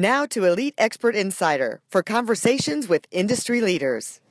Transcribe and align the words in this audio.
Now 0.00 0.24
to 0.30 0.46
Elite 0.46 0.72
Expert 0.78 1.14
Insider 1.14 1.82
for 1.90 2.02
conversations 2.02 2.88
with 2.88 3.06
industry 3.10 3.60
leaders. 3.60 4.22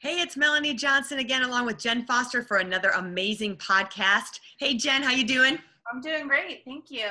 Hey, 0.00 0.20
it's 0.20 0.36
Melanie 0.36 0.74
Johnson 0.74 1.20
again, 1.20 1.44
along 1.44 1.66
with 1.66 1.78
Jen 1.78 2.04
Foster 2.04 2.42
for 2.42 2.56
another 2.56 2.88
amazing 2.96 3.54
podcast. 3.54 4.40
Hey, 4.58 4.74
Jen, 4.74 5.04
how 5.04 5.12
you 5.12 5.24
doing? 5.24 5.60
I'm 5.92 6.00
doing 6.00 6.26
great, 6.26 6.62
thank 6.64 6.90
you. 6.90 7.06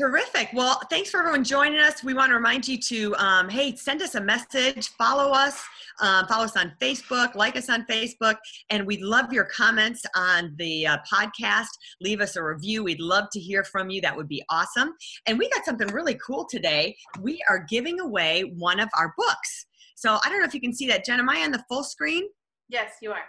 Terrific. 0.00 0.48
Well, 0.52 0.80
thanks 0.90 1.10
for 1.10 1.20
everyone 1.20 1.44
joining 1.44 1.78
us. 1.78 2.02
We 2.02 2.14
want 2.14 2.30
to 2.30 2.34
remind 2.34 2.66
you 2.66 2.78
to, 2.78 3.14
um, 3.14 3.48
hey, 3.48 3.76
send 3.76 4.02
us 4.02 4.16
a 4.16 4.20
message, 4.20 4.88
follow 4.98 5.30
us, 5.30 5.62
um, 6.00 6.26
follow 6.26 6.42
us 6.42 6.56
on 6.56 6.72
Facebook, 6.82 7.36
like 7.36 7.56
us 7.56 7.70
on 7.70 7.86
Facebook, 7.88 8.34
and 8.70 8.84
we'd 8.84 9.02
love 9.02 9.32
your 9.32 9.44
comments 9.44 10.02
on 10.16 10.52
the 10.58 10.84
uh, 10.84 10.98
podcast. 11.10 11.68
Leave 12.00 12.20
us 12.20 12.34
a 12.34 12.42
review. 12.42 12.82
We'd 12.82 12.98
love 12.98 13.26
to 13.34 13.38
hear 13.38 13.62
from 13.62 13.88
you. 13.88 14.00
That 14.00 14.16
would 14.16 14.26
be 14.26 14.42
awesome. 14.50 14.94
And 15.26 15.38
we 15.38 15.48
got 15.50 15.64
something 15.64 15.86
really 15.88 16.18
cool 16.26 16.44
today. 16.50 16.96
We 17.20 17.40
are 17.48 17.60
giving 17.60 18.00
away 18.00 18.52
one 18.58 18.80
of 18.80 18.88
our 18.98 19.14
books. 19.16 19.66
So 19.94 20.18
I 20.24 20.28
don't 20.28 20.40
know 20.40 20.46
if 20.46 20.54
you 20.54 20.60
can 20.60 20.74
see 20.74 20.88
that. 20.88 21.04
Jen, 21.04 21.20
am 21.20 21.30
I 21.30 21.42
on 21.42 21.52
the 21.52 21.64
full 21.68 21.84
screen? 21.84 22.24
Yes, 22.68 22.94
you 23.00 23.12
are. 23.12 23.22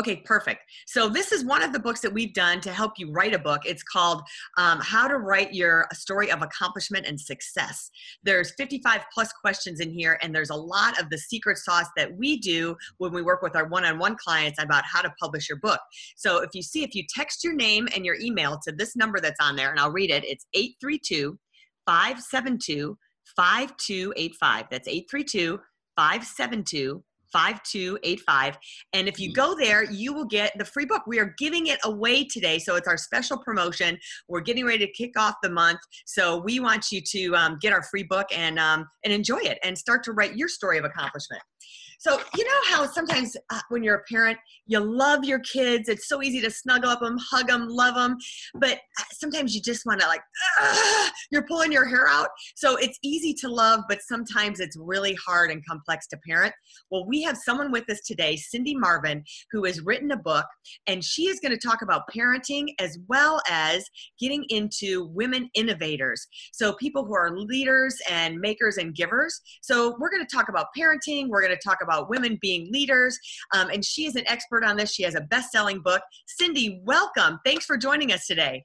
Okay, 0.00 0.16
perfect. 0.24 0.62
So 0.86 1.08
this 1.08 1.30
is 1.30 1.44
one 1.44 1.62
of 1.62 1.72
the 1.72 1.78
books 1.78 2.00
that 2.00 2.12
we've 2.12 2.34
done 2.34 2.60
to 2.62 2.72
help 2.72 2.94
you 2.98 3.12
write 3.12 3.32
a 3.32 3.38
book. 3.38 3.60
It's 3.64 3.84
called 3.84 4.22
um, 4.58 4.80
"How 4.80 5.06
to 5.06 5.18
Write 5.18 5.54
Your 5.54 5.86
Story 5.92 6.32
of 6.32 6.42
Accomplishment 6.42 7.06
and 7.06 7.20
Success." 7.20 7.90
There's 8.24 8.52
55 8.58 9.02
plus 9.14 9.32
questions 9.32 9.78
in 9.78 9.90
here, 9.90 10.18
and 10.20 10.34
there's 10.34 10.50
a 10.50 10.56
lot 10.56 11.00
of 11.00 11.10
the 11.10 11.18
secret 11.18 11.58
sauce 11.58 11.86
that 11.96 12.16
we 12.16 12.38
do 12.38 12.74
when 12.98 13.12
we 13.12 13.22
work 13.22 13.40
with 13.40 13.54
our 13.54 13.68
one-on-one 13.68 14.16
clients 14.16 14.60
about 14.60 14.82
how 14.84 15.00
to 15.00 15.14
publish 15.20 15.48
your 15.48 15.58
book. 15.58 15.80
So 16.16 16.42
if 16.42 16.50
you 16.54 16.62
see, 16.62 16.82
if 16.82 16.96
you 16.96 17.04
text 17.08 17.44
your 17.44 17.54
name 17.54 17.86
and 17.94 18.04
your 18.04 18.16
email 18.20 18.58
to 18.64 18.72
this 18.72 18.96
number 18.96 19.20
that's 19.20 19.40
on 19.40 19.54
there, 19.54 19.70
and 19.70 19.78
I'll 19.78 19.92
read 19.92 20.10
it. 20.10 20.24
It's 20.24 20.46
832 20.54 21.38
572 21.86 22.98
5285. 23.36 24.66
That's 24.70 24.88
832 24.88 25.60
572 25.96 27.04
5285. 27.34 28.56
And 28.92 29.08
if 29.08 29.18
you 29.18 29.32
go 29.32 29.56
there, 29.56 29.82
you 29.90 30.14
will 30.14 30.24
get 30.24 30.56
the 30.56 30.64
free 30.64 30.84
book. 30.84 31.02
We 31.06 31.18
are 31.18 31.34
giving 31.36 31.66
it 31.66 31.80
away 31.84 32.24
today. 32.24 32.60
So 32.60 32.76
it's 32.76 32.86
our 32.86 32.96
special 32.96 33.38
promotion. 33.38 33.98
We're 34.28 34.40
getting 34.40 34.64
ready 34.64 34.86
to 34.86 34.92
kick 34.92 35.18
off 35.18 35.34
the 35.42 35.50
month. 35.50 35.80
So 36.06 36.38
we 36.38 36.60
want 36.60 36.92
you 36.92 37.00
to 37.00 37.34
um, 37.34 37.58
get 37.60 37.72
our 37.72 37.82
free 37.82 38.04
book 38.04 38.26
and, 38.34 38.58
um, 38.58 38.86
and 39.04 39.12
enjoy 39.12 39.40
it 39.40 39.58
and 39.64 39.76
start 39.76 40.04
to 40.04 40.12
write 40.12 40.36
your 40.36 40.48
story 40.48 40.78
of 40.78 40.84
accomplishment. 40.84 41.42
So, 41.98 42.20
you 42.36 42.44
know 42.44 42.60
how 42.68 42.86
sometimes 42.86 43.36
uh, 43.50 43.60
when 43.68 43.82
you're 43.82 43.96
a 43.96 44.02
parent, 44.04 44.38
you 44.66 44.80
love 44.80 45.24
your 45.24 45.40
kids. 45.40 45.88
It's 45.88 46.08
so 46.08 46.22
easy 46.22 46.40
to 46.40 46.50
snuggle 46.50 46.90
up 46.90 47.00
them, 47.00 47.18
hug 47.30 47.48
them, 47.48 47.68
love 47.68 47.94
them. 47.94 48.16
But 48.54 48.74
uh, 48.98 49.04
sometimes 49.12 49.54
you 49.54 49.60
just 49.60 49.86
want 49.86 50.00
to, 50.00 50.06
like, 50.06 50.22
you're 51.30 51.46
pulling 51.46 51.72
your 51.72 51.86
hair 51.86 52.06
out. 52.08 52.28
So, 52.56 52.76
it's 52.76 52.98
easy 53.02 53.34
to 53.34 53.48
love, 53.48 53.80
but 53.88 54.02
sometimes 54.02 54.60
it's 54.60 54.76
really 54.76 55.14
hard 55.14 55.50
and 55.50 55.64
complex 55.66 56.06
to 56.08 56.18
parent. 56.26 56.54
Well, 56.90 57.06
we 57.06 57.22
have 57.22 57.36
someone 57.36 57.70
with 57.70 57.88
us 57.90 58.00
today, 58.00 58.36
Cindy 58.36 58.74
Marvin, 58.74 59.24
who 59.52 59.64
has 59.64 59.80
written 59.80 60.10
a 60.10 60.16
book, 60.16 60.46
and 60.86 61.04
she 61.04 61.28
is 61.28 61.40
going 61.40 61.56
to 61.56 61.68
talk 61.68 61.82
about 61.82 62.02
parenting 62.14 62.68
as 62.80 62.98
well 63.08 63.40
as 63.48 63.84
getting 64.18 64.44
into 64.48 65.06
women 65.14 65.48
innovators. 65.54 66.26
So, 66.52 66.72
people 66.74 67.04
who 67.04 67.14
are 67.14 67.38
leaders 67.38 67.96
and 68.10 68.38
makers 68.38 68.76
and 68.78 68.94
givers. 68.94 69.40
So, 69.62 69.96
we're 69.98 70.10
going 70.10 70.26
to 70.26 70.36
talk 70.36 70.48
about 70.48 70.66
parenting. 70.76 71.28
We're 71.28 71.42
going 71.42 71.56
to 71.56 71.62
talk 71.62 71.78
about 71.84 72.10
women 72.10 72.38
being 72.40 72.72
leaders. 72.72 73.18
Um, 73.54 73.70
and 73.70 73.84
she 73.84 74.06
is 74.06 74.16
an 74.16 74.24
expert 74.26 74.64
on 74.64 74.76
this. 74.76 74.92
She 74.92 75.04
has 75.04 75.14
a 75.14 75.20
best 75.20 75.52
selling 75.52 75.80
book. 75.80 76.02
Cindy, 76.26 76.82
welcome. 76.84 77.38
Thanks 77.44 77.64
for 77.64 77.76
joining 77.76 78.12
us 78.12 78.26
today. 78.26 78.64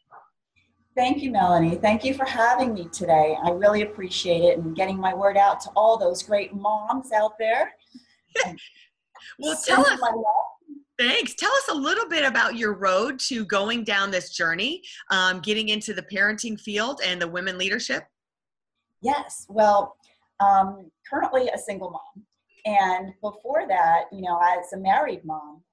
Thank 0.96 1.22
you, 1.22 1.31
Melanie. 1.31 1.75
Thank 1.75 2.03
you 2.03 2.13
for 2.13 2.25
having 2.25 2.74
me 2.74 2.90
today. 2.91 3.38
I 3.41 3.52
really 3.52 3.84
appreciate 3.84 4.41
it 4.44 4.58
and 4.58 4.75
getting 4.75 4.97
my 4.97 5.13
word 5.13 5.38
out 5.38 5.62
to 5.62 5.69
all 5.75 5.97
those 5.97 6.24
great 6.24 6.53
moms 6.53 7.12
out 7.13 7.34
there. 7.40 7.72
well, 9.40 9.58
tell 9.63 9.85
us. 9.85 10.00
Thanks. 10.97 11.35
Tell 11.35 11.52
us 11.52 11.69
a 11.69 11.74
little 11.74 12.09
bit 12.09 12.25
about 12.25 12.58
your 12.58 12.74
road 12.74 13.18
to 13.19 13.46
going 13.46 13.85
down 13.85 14.12
this 14.12 14.31
journey, 14.31 14.81
um, 15.09 15.40
getting 15.40 15.69
into 15.69 15.94
the 15.94 16.02
parenting 16.02 16.59
field 16.59 17.00
and 17.06 17.22
the 17.22 17.28
women 17.28 17.58
leadership. 17.58 18.03
Yes. 19.02 19.46
Well, 19.47 19.96
um, 20.41 20.91
currently 21.09 21.50
a 21.53 21.58
single 21.58 21.91
mom. 21.91 22.25
And 22.66 23.14
before 23.22 23.68
that, 23.68 24.06
you 24.12 24.22
know, 24.22 24.40
as 24.40 24.74
a 24.74 24.78
married 24.78 25.24
mom, 25.25 25.64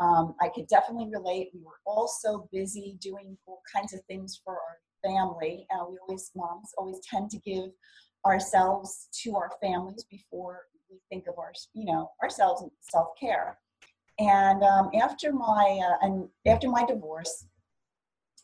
um, 0.00 0.34
I 0.40 0.48
could 0.48 0.66
definitely 0.66 1.10
relate. 1.12 1.50
We 1.54 1.60
were 1.60 1.80
all 1.86 2.08
so 2.08 2.48
busy 2.52 2.96
doing 3.00 3.36
all 3.46 3.62
kinds 3.72 3.94
of 3.94 4.00
things 4.04 4.40
for 4.44 4.54
our 4.54 4.78
family. 5.04 5.66
Uh, 5.70 5.84
we 5.88 5.98
always, 5.98 6.30
moms 6.34 6.70
always 6.76 6.98
tend 7.08 7.30
to 7.30 7.38
give 7.38 7.70
ourselves 8.26 9.08
to 9.22 9.36
our 9.36 9.50
families 9.62 10.04
before 10.10 10.62
we 10.90 10.98
think 11.10 11.26
of 11.28 11.38
our, 11.38 11.52
you 11.74 11.84
know, 11.84 12.10
ourselves 12.22 12.62
and 12.62 12.70
self 12.80 13.08
care. 13.20 13.58
And 14.18 14.62
um, 14.62 14.90
after 15.00 15.32
my 15.32 15.80
uh, 15.84 16.06
and 16.06 16.28
after 16.46 16.68
my 16.68 16.84
divorce, 16.84 17.46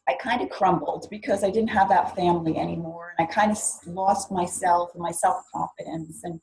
I 0.09 0.15
kind 0.15 0.43
of 0.43 0.51
crumbled 0.51 1.07
because 1.11 1.45
I 1.45 1.51
didn't 1.51 1.71
have 1.71 1.89
that 1.91 2.17
family 2.17 2.57
anymore, 2.57 3.15
and 3.17 3.29
I 3.29 3.33
kind 3.33 3.53
of 3.53 3.59
lost 3.87 4.33
myself 4.33 4.91
and 4.95 5.03
my 5.03 5.13
self 5.13 5.45
confidence 5.55 6.23
and 6.25 6.41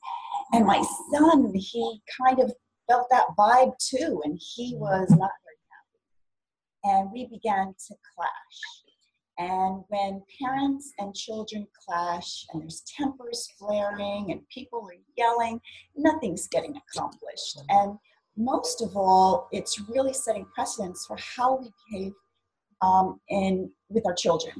and 0.52 0.66
my 0.66 0.82
son, 1.12 1.52
he 1.54 2.00
kind 2.20 2.40
of 2.40 2.52
felt 2.88 3.08
that 3.10 3.26
vibe 3.38 3.72
too, 3.78 4.20
and 4.24 4.40
he 4.40 4.74
mm-hmm. 4.74 4.80
was 4.80 5.10
not 5.10 5.30
very 5.44 5.58
happy. 5.70 7.00
And 7.00 7.12
we 7.12 7.26
began 7.26 7.74
to 7.86 7.94
clash. 8.14 8.84
And 9.38 9.84
when 9.88 10.22
parents 10.42 10.92
and 10.98 11.14
children 11.14 11.66
clash 11.86 12.44
and 12.52 12.62
there's 12.62 12.82
tempers 12.96 13.48
flaring 13.56 14.32
and 14.32 14.40
people 14.48 14.80
are 14.80 14.98
yelling, 15.16 15.60
nothing's 15.96 16.48
getting 16.48 16.74
accomplished. 16.76 17.58
Mm-hmm. 17.58 17.76
And 17.76 17.98
most 18.36 18.82
of 18.82 18.96
all, 18.96 19.48
it's 19.52 19.80
really 19.88 20.12
setting 20.12 20.46
precedents 20.54 21.06
for 21.06 21.16
how 21.18 21.56
we 21.56 21.70
behave 21.90 22.12
um, 22.82 23.20
in, 23.28 23.70
with 23.88 24.06
our 24.06 24.14
children, 24.14 24.54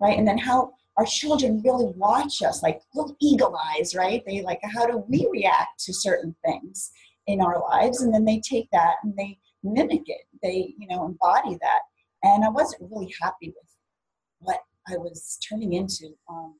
right? 0.00 0.18
And 0.18 0.26
then 0.26 0.38
how 0.38 0.72
our 1.00 1.06
children 1.06 1.62
really 1.64 1.86
watch 1.96 2.42
us 2.42 2.62
like 2.62 2.82
little 2.94 3.16
eagle 3.22 3.56
eyes, 3.56 3.94
right? 3.94 4.22
They 4.26 4.42
like, 4.42 4.60
how 4.74 4.86
do 4.86 5.02
we 5.08 5.26
react 5.32 5.82
to 5.84 5.94
certain 5.94 6.36
things 6.44 6.90
in 7.26 7.40
our 7.40 7.58
lives? 7.58 8.02
And 8.02 8.12
then 8.12 8.26
they 8.26 8.38
take 8.40 8.68
that 8.72 8.96
and 9.02 9.16
they 9.16 9.38
mimic 9.64 10.02
it. 10.04 10.20
They, 10.42 10.74
you 10.76 10.86
know, 10.88 11.06
embody 11.06 11.56
that. 11.62 11.80
And 12.22 12.44
I 12.44 12.50
wasn't 12.50 12.82
really 12.90 13.14
happy 13.18 13.48
with 13.48 13.70
what 14.40 14.60
I 14.88 14.98
was 14.98 15.38
turning 15.48 15.72
into. 15.72 16.08
Um, 16.28 16.56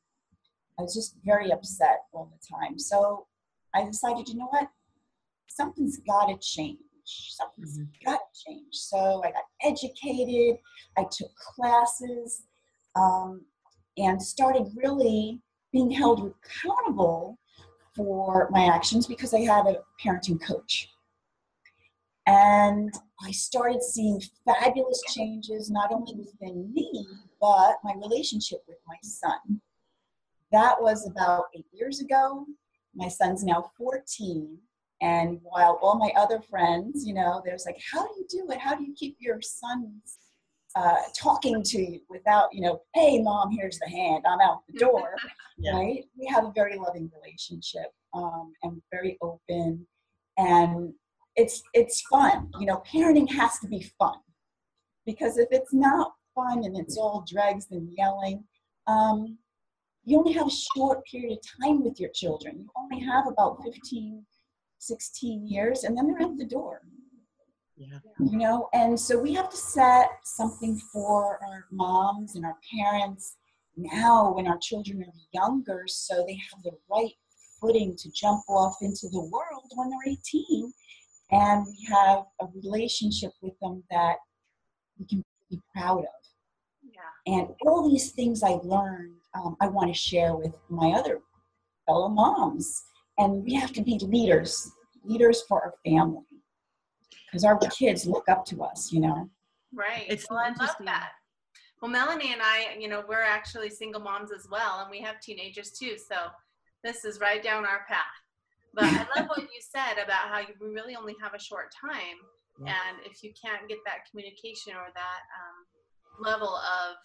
I 0.79 0.83
was 0.85 0.95
just 0.95 1.17
very 1.23 1.53
upset 1.53 1.99
all 2.15 2.33
the 2.33 2.57
time. 2.57 2.79
So 2.79 3.27
I 3.75 3.85
decided, 3.85 4.27
you 4.27 4.37
know 4.37 4.49
what? 4.49 4.71
Something's 5.49 5.99
got 5.99 6.29
to 6.29 6.39
change. 6.41 6.79
Something's 7.05 7.79
mm-hmm. 7.79 8.11
got 8.11 8.21
to 8.21 8.45
change. 8.47 8.73
So 8.73 9.23
I 9.23 9.33
got 9.33 9.45
educated. 9.63 10.57
I 10.97 11.03
took 11.13 11.29
classes. 11.37 12.45
Um, 12.97 13.43
and 14.01 14.21
started 14.23 14.67
really 14.75 15.41
being 15.73 15.91
held 15.91 16.33
accountable 16.33 17.39
for 17.95 18.49
my 18.51 18.65
actions 18.65 19.07
because 19.07 19.35
I 19.35 19.41
had 19.41 19.67
a 19.67 19.83
parenting 20.03 20.41
coach. 20.41 20.89
And 22.27 22.93
I 23.25 23.31
started 23.33 23.83
seeing 23.83 24.23
fabulous 24.45 25.03
changes, 25.15 25.71
not 25.71 25.93
only 25.93 26.15
within 26.15 26.73
me, 26.73 27.07
but 27.41 27.77
my 27.83 27.95
relationship 27.97 28.61
with 28.69 28.79
my 28.87 28.97
son. 29.03 29.61
That 30.53 30.81
was 30.81 31.07
about 31.07 31.45
eight 31.57 31.67
years 31.73 32.01
ago. 32.01 32.47
My 32.95 33.09
son's 33.09 33.45
now 33.45 33.71
14. 33.77 34.59
And 35.01 35.41
while 35.43 35.79
all 35.81 35.99
my 35.99 36.13
other 36.17 36.41
friends, 36.41 37.07
you 37.07 37.15
know, 37.15 37.41
there's 37.45 37.65
like, 37.65 37.81
how 37.93 38.07
do 38.07 38.13
you 38.19 38.27
do 38.29 38.53
it? 38.53 38.59
How 38.59 38.75
do 38.75 38.85
you 38.85 38.95
keep 38.95 39.17
your 39.19 39.41
son's 39.41 40.19
uh, 40.77 40.97
talking 41.17 41.63
to 41.63 41.79
you 41.79 42.01
without, 42.09 42.49
you 42.53 42.61
know, 42.61 42.81
hey, 42.95 43.21
mom, 43.21 43.51
here's 43.51 43.79
the 43.79 43.89
hand, 43.89 44.25
I'm 44.29 44.41
out 44.41 44.63
the 44.69 44.79
door, 44.79 45.15
yeah. 45.59 45.73
right? 45.73 46.05
We 46.19 46.27
have 46.27 46.45
a 46.45 46.53
very 46.55 46.79
loving 46.79 47.11
relationship 47.15 47.87
um, 48.15 48.53
and 48.63 48.81
very 48.93 49.19
open, 49.21 49.87
and 50.39 50.93
it's 51.37 51.63
it's 51.75 52.03
fun. 52.03 52.51
You 52.59 52.67
know, 52.67 52.83
parenting 52.93 53.31
has 53.33 53.59
to 53.61 53.69
be 53.69 53.91
fun 53.99 54.19
because 55.07 55.39
if 55.39 55.49
it's 55.51 55.73
not 55.73 56.13
fun 56.35 56.65
and 56.65 56.77
it's 56.77 56.97
all 56.97 57.25
dregs 57.29 57.67
and 57.71 57.89
yelling, 57.97 58.45
um, 58.87 59.39
you 60.05 60.19
only 60.19 60.33
have 60.33 60.47
a 60.47 60.51
short 60.77 61.05
period 61.05 61.33
of 61.33 61.39
time 61.63 61.83
with 61.83 62.01
your 62.01 62.11
children. 62.11 62.61
You 62.61 62.71
only 62.77 63.05
have 63.05 63.27
about 63.27 63.63
15, 63.65 64.25
16 64.79 65.47
years, 65.47 65.85
and 65.85 65.97
then 65.97 66.07
they're 66.07 66.23
out 66.23 66.37
the 66.37 66.45
door. 66.45 66.83
Yeah. 67.81 67.99
You 68.19 68.37
know, 68.37 68.69
and 68.75 69.01
so 69.01 69.19
we 69.19 69.33
have 69.35 69.49
to 69.49 69.57
set 69.57 70.11
something 70.23 70.77
for 70.93 71.39
our 71.43 71.65
moms 71.71 72.37
and 72.37 72.45
our 72.45 72.57
parents 72.79 73.37
now 73.75 74.35
when 74.35 74.47
our 74.47 74.59
children 74.59 75.03
are 75.03 75.13
younger 75.33 75.85
so 75.87 76.23
they 76.27 76.35
have 76.35 76.63
the 76.63 76.73
right 76.91 77.15
footing 77.59 77.97
to 77.97 78.11
jump 78.11 78.43
off 78.51 78.77
into 78.83 79.09
the 79.09 79.21
world 79.21 79.73
when 79.77 79.89
they're 79.89 80.13
18 80.13 80.73
and 81.31 81.67
we 81.67 81.87
have 81.89 82.25
a 82.43 82.47
relationship 82.63 83.33
with 83.41 83.59
them 83.63 83.83
that 83.91 84.17
we 84.99 85.07
can 85.07 85.25
be 85.49 85.59
proud 85.75 86.01
of. 86.01 86.05
Yeah. 86.83 87.35
And 87.35 87.49
all 87.67 87.89
these 87.89 88.11
things 88.11 88.43
I 88.43 88.59
learned, 88.63 89.15
um, 89.35 89.57
I 89.61 89.69
want 89.69 89.89
to 89.89 89.99
share 89.99 90.35
with 90.35 90.53
my 90.69 90.91
other 90.91 91.21
fellow 91.87 92.09
moms. 92.09 92.85
And 93.19 93.45
we 93.45 93.55
have 93.55 93.73
to 93.73 93.83
be 93.83 93.99
leaders, 94.03 94.71
leaders 95.05 95.43
for 95.49 95.63
our 95.63 95.75
family, 95.85 96.25
because 97.31 97.45
our 97.45 97.59
kids 97.59 98.07
look 98.07 98.29
up 98.29 98.45
to 98.47 98.63
us, 98.63 98.93
you 98.93 99.01
know. 99.01 99.29
Right. 99.73 100.05
It's 100.09 100.27
well, 100.31 100.41
I 100.41 100.49
love 100.63 100.75
that. 100.85 101.11
Well, 101.81 101.91
Melanie 101.91 102.33
and 102.33 102.43
I, 102.43 102.77
you 102.79 102.89
know, 102.89 103.05
we're 103.09 103.23
actually 103.23 103.71
single 103.71 104.01
moms 104.01 104.31
as 104.33 104.47
well, 104.51 104.81
and 104.81 104.91
we 104.91 105.01
have 105.01 105.21
teenagers 105.21 105.71
too. 105.71 105.97
So 105.97 106.17
this 106.85 107.05
is 107.05 107.21
right 107.21 107.43
down 107.43 107.65
our 107.65 107.85
path. 107.89 108.01
But 108.75 108.85
I 108.85 109.07
love 109.17 109.29
what 109.29 109.41
you 109.41 109.61
said 109.61 109.95
about 110.03 110.29
how 110.29 110.41
you, 110.41 110.49
we 110.61 110.69
really 110.69 110.95
only 110.97 111.15
have 111.23 111.35
a 111.35 111.39
short 111.41 111.73
time, 111.81 112.19
Yeah. 112.65 112.75
and 112.89 112.99
if 113.05 113.23
you 113.23 113.33
can't 113.41 113.69
get 113.69 113.79
that 113.87 114.09
communication 114.11 114.75
or 114.75 114.87
that 114.95 115.21
um, 115.41 116.23
level 116.25 116.55
of 116.55 116.97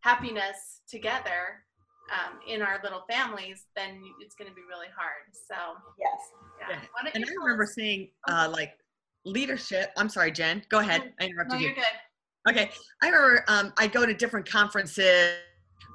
happiness 0.00 0.80
together 0.88 1.64
um, 2.12 2.38
in 2.46 2.60
our 2.60 2.78
little 2.82 3.04
families, 3.08 3.64
then 3.76 4.02
it's 4.20 4.34
going 4.34 4.50
to 4.50 4.54
be 4.54 4.60
really 4.68 4.88
hard. 4.96 5.24
So 5.32 5.54
Yes. 5.98 6.10
yeah. 6.60 6.76
Yeah. 7.04 7.10
And 7.14 7.24
I 7.24 7.28
remember 7.42 7.62
us- 7.64 7.74
saying, 7.74 8.10
uh, 8.28 8.50
like, 8.52 8.74
leadership. 9.24 9.90
I'm 9.96 10.08
sorry, 10.08 10.32
Jen. 10.32 10.62
Go 10.68 10.78
ahead. 10.78 11.12
I 11.20 11.24
interrupted 11.24 11.60
you. 11.60 11.66
you're 11.66 11.74
good. 11.74 11.84
Okay. 12.48 12.70
I 13.02 13.06
remember 13.06 13.44
um, 13.48 13.72
I 13.78 13.86
go 13.86 14.04
to 14.04 14.12
different 14.12 14.48
conferences, 14.48 15.36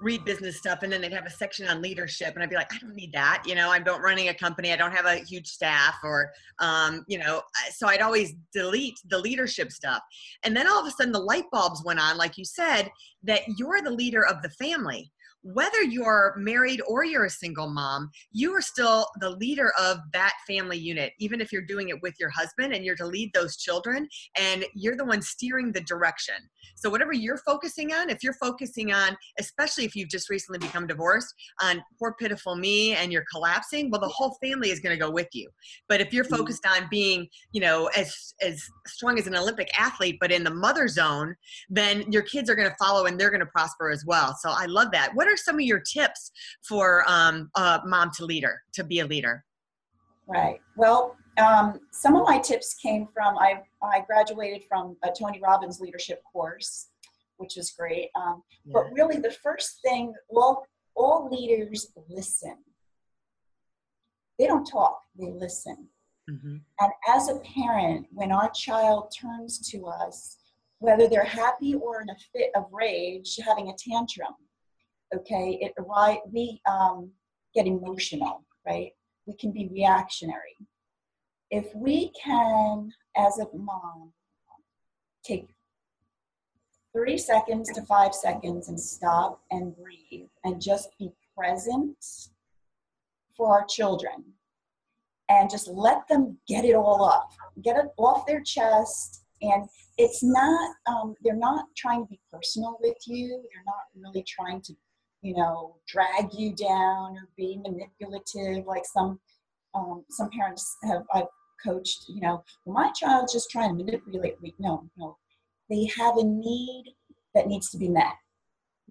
read 0.02 0.26
business 0.26 0.58
stuff, 0.58 0.80
and 0.82 0.92
then 0.92 1.02
they'd 1.02 1.14
have 1.14 1.26
a 1.26 1.30
section 1.30 1.68
on 1.68 1.82
leadership. 1.82 2.34
And 2.34 2.44
I'd 2.44 2.50
be 2.50 2.56
like, 2.56 2.74
I 2.74 2.78
don't 2.80 2.96
need 2.96 3.14
that. 3.14 3.44
You 3.46 3.54
know, 3.54 3.72
I'm 3.72 3.84
not 3.84 4.02
running 4.02 4.30
a 4.30 4.34
company. 4.34 4.74
I 4.74 4.76
don't 4.76 4.96
have 4.96 5.06
a 5.06 5.16
huge 5.16 5.48
staff 5.48 5.96
or, 6.04 6.32
um, 6.60 7.04
you 7.08 7.20
know, 7.20 7.42
so 7.72 7.88
I'd 7.88 8.02
always 8.02 8.34
delete 8.54 9.00
the 9.10 9.20
leadership 9.20 9.72
stuff. 9.72 10.02
And 10.44 10.56
then 10.56 10.68
all 10.68 10.80
of 10.80 10.88
a 10.88 10.92
sudden 10.92 11.12
the 11.12 11.20
light 11.20 11.46
bulbs 11.52 11.84
went 11.84 12.00
on, 12.00 12.18
like 12.18 12.38
you 12.38 12.46
said, 12.46 12.90
that 13.24 13.42
you're 13.58 13.82
the 13.82 13.92
leader 13.92 14.26
of 14.26 14.42
the 14.42 14.50
family. 14.50 15.12
Whether 15.42 15.82
you're 15.84 16.36
married 16.38 16.82
or 16.88 17.06
you're 17.06 17.26
a 17.26 17.30
single 17.30 17.70
mom, 17.70 18.10
you 18.32 18.54
are 18.54 18.62
still 18.62 19.08
the 19.22 19.30
leader 19.30 19.72
of 19.80 19.98
that 20.14 20.34
family 20.46 20.78
unit, 20.78 21.14
even 21.20 21.40
if 21.40 21.54
you're 21.54 21.62
doing 21.62 21.90
it 21.90 22.02
with 22.02 22.16
your 22.20 22.30
husband 22.30 22.74
and 22.74 22.84
you're 22.84 22.96
to 22.98 23.06
lead 23.06 23.32
those 23.34 23.56
children 23.56 24.08
and 24.38 24.66
you're 24.76 24.98
the 24.98 25.06
one 25.06 25.22
steering 25.22 25.72
the 25.72 25.82
direction. 25.82 26.36
So, 26.76 26.90
whatever 26.90 27.14
you're 27.14 27.38
focusing 27.38 27.94
on, 27.94 28.10
if 28.10 28.22
you're 28.24 28.34
focusing 28.34 28.92
on, 28.92 29.16
especially 29.40 29.86
if 29.86 29.96
you've 29.96 30.10
just 30.10 30.30
recently 30.30 30.60
become 30.60 30.88
divorced, 30.88 31.34
on 31.62 31.82
poor, 31.98 32.16
pitiful 32.20 32.56
me 32.56 32.94
and 32.96 33.12
you're 33.12 33.26
collapsing, 33.32 33.90
well, 33.90 34.02
the 34.02 34.08
whole 34.08 34.38
family 34.44 34.70
is 34.72 34.80
going 34.80 34.98
to 34.98 35.00
go 35.00 35.10
with 35.10 35.28
you. 35.34 35.50
But 35.88 36.02
if 36.02 36.14
you're 36.14 36.26
Mhm. 36.26 36.38
focused 36.38 36.66
on 36.66 36.88
being, 36.90 37.28
you 37.52 37.62
know, 37.62 37.88
as, 37.96 38.34
as 38.42 38.62
strong 38.88 39.18
as 39.18 39.28
an 39.28 39.36
Olympic 39.36 39.70
athlete, 39.80 40.18
but 40.20 40.32
in 40.32 40.44
the 40.44 40.54
mother 40.54 40.88
zone, 40.88 41.36
then 41.70 42.10
your 42.12 42.24
kids 42.24 42.50
are 42.50 42.56
going 42.56 42.70
to 42.70 42.76
follow 42.78 43.06
and 43.06 43.20
they're 43.20 43.30
going 43.30 43.40
to 43.40 43.46
prosper 43.46 43.90
as 43.90 44.04
well. 44.06 44.36
So, 44.42 44.50
I 44.50 44.66
love 44.66 44.92
that. 44.92 45.12
What 45.16 45.29
are 45.32 45.38
some 45.38 45.56
of 45.56 45.62
your 45.62 45.80
tips 45.80 46.32
for 46.68 47.04
um, 47.08 47.50
a 47.56 47.82
mom 47.86 48.12
to 48.18 48.26
leader, 48.26 48.62
to 48.74 48.84
be 48.84 49.00
a 49.00 49.06
leader? 49.06 49.46
Right. 50.28 50.60
Well, 50.76 51.16
um, 51.38 51.80
some 51.92 52.16
of 52.16 52.24
my 52.28 52.38
tips 52.40 52.76
came 52.76 53.08
from 53.14 53.38
I, 53.38 53.62
I 53.82 54.02
graduated 54.02 54.64
from 54.68 54.98
a 55.04 55.10
Tony 55.18 55.40
Robbins 55.42 55.80
leadership 55.80 56.22
course, 56.32 56.90
which 57.38 57.56
was 57.56 57.72
great. 57.72 58.10
Um, 58.16 58.44
But 58.66 58.92
really, 58.92 59.18
the 59.18 59.32
first 59.32 59.82
thing, 59.82 60.14
well, 60.30 60.66
all 60.96 61.30
leaders 61.32 61.92
listen. 62.10 62.58
They 64.38 64.48
don't 64.48 64.66
talk, 64.66 65.02
they 65.18 65.32
listen. 65.32 65.90
Mhm. 66.30 66.62
And 66.80 66.92
as 67.08 67.30
a 67.30 67.40
parent, 67.40 68.08
when 68.12 68.32
our 68.32 68.50
child 68.52 69.12
turns 69.20 69.60
to 69.72 69.88
us, 69.88 70.38
whether 70.80 71.08
they're 71.08 71.24
happy 71.24 71.76
or 71.76 72.02
in 72.02 72.10
a 72.10 72.16
fit 72.32 72.52
of 72.56 72.68
rage, 72.72 73.38
having 73.44 73.70
a 73.70 73.74
tantrum, 73.78 74.36
okay, 75.16 75.58
it 75.62 75.74
right 75.78 76.20
we 76.32 76.62
um, 76.70 77.12
get 77.54 77.68
emotional, 77.68 78.44
right? 78.66 78.92
We 79.26 79.36
can 79.36 79.52
be 79.52 79.70
reactionary. 79.72 80.56
If 81.52 81.74
we 81.76 82.12
can, 82.22 82.92
as 83.18 83.40
a 83.40 83.58
mom, 83.58 84.14
take 85.24 85.48
three 86.94 87.18
seconds 87.18 87.70
to 87.74 87.82
five 87.84 88.14
seconds 88.14 88.70
and 88.70 88.80
stop 88.80 89.42
and 89.52 89.76
breathe 89.76 90.30
and 90.44 90.62
just 90.62 90.90
be 90.98 91.12
present 91.38 91.98
for 93.36 93.52
our 93.58 93.66
children 93.66 94.24
and 95.30 95.50
just 95.50 95.68
let 95.68 96.08
them 96.08 96.38
get 96.48 96.66
it 96.66 96.76
all 96.76 97.04
up, 97.04 97.30
get 97.64 97.78
it 97.78 97.86
off 97.98 98.26
their 98.26 98.42
chest. 98.42 99.24
And 99.42 99.70
it's 99.98 100.24
not, 100.24 100.76
um, 100.88 101.16
they're 101.24 101.36
not 101.36 101.66
trying 101.78 102.04
to 102.04 102.10
be 102.10 102.20
personal 102.32 102.78
with 102.82 102.98
you. 103.06 103.42
They're 103.54 103.64
not 103.66 103.86
really 103.96 104.24
trying 104.24 104.62
to, 104.64 104.74
you 105.22 105.36
know, 105.36 105.76
drag 105.88 106.34
you 106.34 106.56
down 106.56 107.18
or 107.18 107.28
be 107.38 107.60
manipulative 107.62 108.66
like 108.66 108.86
some 108.86 109.20
um, 109.76 110.04
some 110.10 110.30
parents 110.30 110.78
have 110.84 111.04
I've 111.14 111.26
coached. 111.64 112.06
You 112.08 112.22
know, 112.22 112.44
well, 112.66 112.84
my 112.84 112.92
child's 112.92 113.34
just 113.34 113.50
trying 113.50 113.78
to 113.78 113.84
manipulate 113.84 114.42
me. 114.42 114.56
No, 114.60 114.90
no, 114.98 115.18
they 115.70 115.90
have 115.98 116.18
a 116.18 116.24
need 116.24 116.96
that 117.36 117.48
needs 117.48 117.70
to 117.72 117.78
be 117.78 117.90
met. 117.90 118.14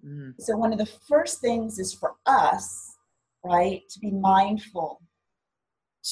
Mm. 0.05 0.33
So 0.39 0.55
one 0.55 0.71
of 0.71 0.79
the 0.79 0.91
first 1.07 1.41
things 1.41 1.79
is 1.79 1.93
for 1.93 2.15
us, 2.25 2.95
right, 3.43 3.81
to 3.89 3.99
be 3.99 4.11
mindful, 4.11 5.01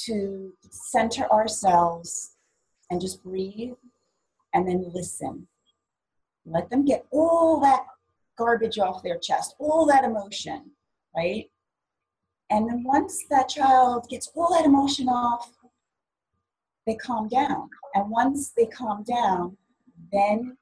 to 0.05 0.53
center 0.69 1.31
ourselves 1.31 2.35
and 2.89 2.99
just 2.99 3.23
breathe 3.23 3.73
and 4.53 4.67
then 4.67 4.83
listen. 4.93 5.47
Let 6.45 6.69
them 6.69 6.85
get 6.85 7.05
all 7.11 7.59
that 7.61 7.85
garbage 8.38 8.80
off 8.80 9.04
their 9.04 9.18
chest, 9.18 9.56
all 9.60 9.86
that 9.86 10.04
emotion, 10.04 10.72
right? 11.16 11.50
And 12.50 12.69
then 12.69 12.84
once 12.84 13.25
that 13.30 13.50
child 13.50 14.07
gets 14.10 14.31
all 14.36 14.54
that 14.54 14.66
emotion 14.66 15.07
off, 15.10 15.51
they 16.86 16.96
calm 16.96 17.27
down. 17.27 17.70
And 17.96 18.10
once 18.10 18.53
they 18.56 18.65
calm 18.65 19.03
down, 19.03 19.58
then 20.12 20.58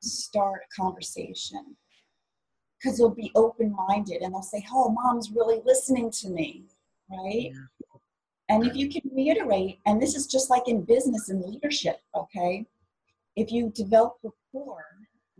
start 0.00 0.62
a 0.64 0.80
conversation 0.80 1.76
because 2.78 2.98
they'll 2.98 3.10
be 3.10 3.32
open 3.34 3.74
minded 3.88 4.22
and 4.22 4.32
they'll 4.32 4.42
say, 4.42 4.64
Oh, 4.72 4.90
mom's 4.90 5.30
really 5.30 5.60
listening 5.64 6.10
to 6.12 6.28
me, 6.28 6.64
right? 7.10 7.50
Yeah. 7.52 7.66
And 8.48 8.64
if 8.64 8.76
you 8.76 8.88
can 8.88 9.02
reiterate, 9.12 9.80
and 9.86 10.00
this 10.00 10.14
is 10.14 10.26
just 10.26 10.50
like 10.50 10.68
in 10.68 10.82
business 10.82 11.28
and 11.28 11.42
leadership, 11.44 12.00
okay? 12.14 12.64
If 13.34 13.50
you 13.50 13.70
develop 13.70 14.18
rapport 14.22 14.84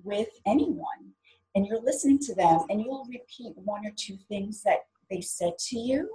with 0.03 0.29
anyone 0.45 1.13
and 1.57 1.67
you're 1.67 1.83
listening 1.83 2.19
to 2.21 2.35
them 2.37 2.61
and 2.71 2.81
you'll 2.81 3.07
repeat 3.09 3.55
one 3.57 3.85
or 3.85 3.91
two 3.97 4.17
things 4.29 4.63
that 4.63 4.81
they 5.11 5.21
said 5.21 5.55
to 5.59 5.79
you, 5.79 6.09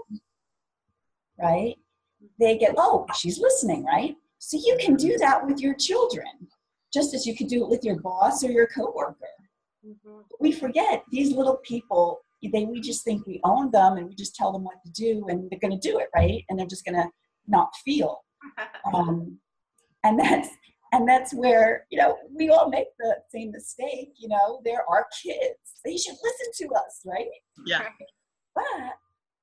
right? 1.37 1.75
They 2.39 2.57
get, 2.57 2.75
Oh, 2.77 3.05
she's 3.15 3.39
listening, 3.39 3.83
right? 3.83 4.15
So 4.37 4.57
you 4.57 4.77
can 4.79 4.95
do 4.95 5.17
that 5.17 5.45
with 5.45 5.59
your 5.59 5.73
children, 5.73 6.47
just 6.93 7.13
as 7.13 7.25
you 7.25 7.35
could 7.35 7.47
do 7.47 7.63
it 7.63 7.69
with 7.69 7.83
your 7.83 7.99
boss 7.99 8.43
or 8.43 8.51
your 8.51 8.67
coworker 8.67 9.27
Mhm. 9.83 10.23
we 10.39 10.51
forget 10.51 11.03
these 11.09 11.31
little 11.31 11.57
people 11.57 12.21
they 12.53 12.65
we 12.65 12.79
just 12.79 13.03
think 13.03 13.25
we 13.25 13.39
own 13.43 13.71
them 13.71 13.97
and 13.97 14.07
we 14.07 14.13
just 14.13 14.35
tell 14.35 14.51
them 14.51 14.63
what 14.63 14.75
to 14.85 14.91
do 14.91 15.25
and 15.27 15.49
they're 15.49 15.57
going 15.59 15.79
to 15.79 15.89
do 15.89 15.97
it 15.97 16.07
right 16.15 16.43
and 16.49 16.57
they're 16.59 16.67
just 16.67 16.85
going 16.85 16.95
to 16.95 17.09
not 17.47 17.75
feel 17.83 18.23
um, 18.93 19.39
and 20.03 20.19
that's 20.19 20.49
and 20.91 21.07
that's 21.07 21.33
where 21.33 21.85
you 21.89 21.97
know 21.97 22.17
we 22.33 22.49
all 22.49 22.69
make 22.69 22.87
the 22.99 23.15
same 23.33 23.51
mistake 23.51 24.13
you 24.17 24.27
know 24.27 24.61
they're 24.65 24.87
our 24.89 25.07
kids 25.23 25.79
they 25.85 25.97
should 25.97 26.15
listen 26.23 26.67
to 26.67 26.73
us 26.75 27.01
right? 27.05 27.27
Yeah. 27.65 27.87
but 28.55 28.63